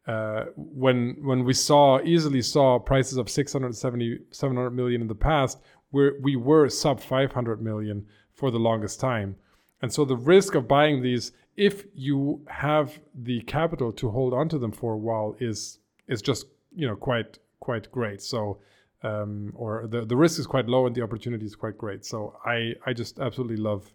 Uh, 0.07 0.45
when 0.55 1.17
when 1.21 1.43
we 1.43 1.53
saw 1.53 2.01
easily 2.01 2.41
saw 2.41 2.79
prices 2.79 3.17
of 3.17 3.29
670 3.29 4.19
700 4.31 4.71
million 4.71 5.01
in 5.01 5.07
the 5.07 5.15
past 5.15 5.59
where 5.91 6.13
we 6.21 6.35
were 6.35 6.69
sub 6.69 7.01
500 7.01 7.61
million 7.61 8.05
for 8.33 8.49
the 8.49 8.59
longest 8.59 9.01
time 9.01 9.35
and 9.81 9.91
so 9.93 10.05
the 10.05 10.17
risk 10.17 10.55
of 10.55 10.67
buying 10.67 11.01
these 11.01 11.31
if 11.55 11.85
you 11.93 12.41
have 12.47 12.99
the 13.15 13.41
capital 13.41 13.91
to 13.91 14.09
hold 14.09 14.33
onto 14.33 14.59
them 14.59 14.71
for 14.71 14.93
a 14.93 14.97
while 14.97 15.35
is 15.39 15.79
is 16.07 16.21
just 16.21 16.45
you 16.75 16.87
know 16.87 16.95
quite 16.95 17.39
quite 17.59 17.91
great 17.91 18.21
so 18.21 18.59
um, 19.03 19.53
or 19.55 19.85
the, 19.87 20.05
the 20.05 20.15
risk 20.15 20.39
is 20.39 20.47
quite 20.47 20.67
low 20.67 20.87
and 20.87 20.95
the 20.95 21.01
opportunity 21.01 21.45
is 21.45 21.55
quite 21.55 21.77
great 21.77 22.05
so 22.05 22.35
i 22.45 22.73
i 22.85 22.93
just 22.93 23.19
absolutely 23.19 23.57
love 23.57 23.91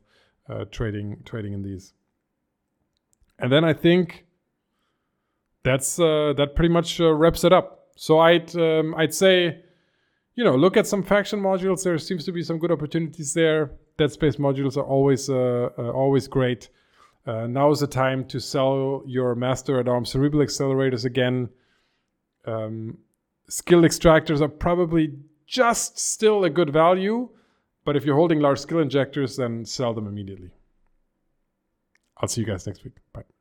uh, 0.49 0.65
trading 0.71 1.21
trading 1.25 1.53
in 1.53 1.63
these 1.63 1.93
and 3.39 3.51
then 3.51 3.65
i 3.65 3.73
think 3.73 4.27
that's 5.63 5.99
uh, 5.99 6.33
that 6.37 6.55
pretty 6.55 6.73
much 6.73 7.01
uh, 7.01 7.13
wraps 7.13 7.45
it 7.45 7.53
up. 7.53 7.89
So 7.97 8.19
I'd 8.19 8.55
um, 8.57 8.95
I'd 8.97 9.15
say, 9.15 9.63
you 10.35 10.45
know, 10.45 10.57
look 10.57 10.77
at 10.77 10.87
some 10.87 11.03
faction 11.03 11.41
modules. 11.41 11.85
There 11.85 11.97
seems 11.99 12.25
to 12.25 12.33
be 12.33 12.43
some 12.43 12.59
good 12.59 12.73
opportunities 12.73 13.35
there. 13.35 13.73
Dead 14.03 14.11
Space 14.11 14.35
modules 14.35 14.77
are 14.77 14.89
always 14.97 15.31
uh, 15.31 15.69
uh 15.79 15.93
always 15.93 16.27
great. 16.27 16.71
Uh, 17.25 17.47
now 17.47 17.71
is 17.71 17.79
the 17.79 17.87
time 17.87 18.25
to 18.25 18.41
sell 18.41 19.05
your 19.07 19.37
Master 19.37 19.79
at 19.79 19.87
Arms 19.87 20.11
Cerebral 20.11 20.43
Accelerators 20.45 21.05
again. 21.05 21.49
Um, 22.45 22.99
skill 23.49 23.83
extractors 23.83 24.41
are 24.41 24.49
probably 24.49 25.13
just 25.47 26.01
still 26.01 26.43
a 26.43 26.51
good 26.51 26.71
value, 26.71 27.29
but 27.85 27.95
if 27.95 28.05
you're 28.05 28.17
holding 28.17 28.41
large 28.41 28.59
skill 28.59 28.81
injectors, 28.81 29.37
then 29.37 29.65
sell 29.65 29.95
them 29.95 30.09
immediately. 30.09 30.51
I'll 32.17 32.29
see 32.29 32.41
you 32.41 32.47
guys 32.49 32.67
next 32.67 32.83
week. 32.83 32.95
Bye. 33.13 33.32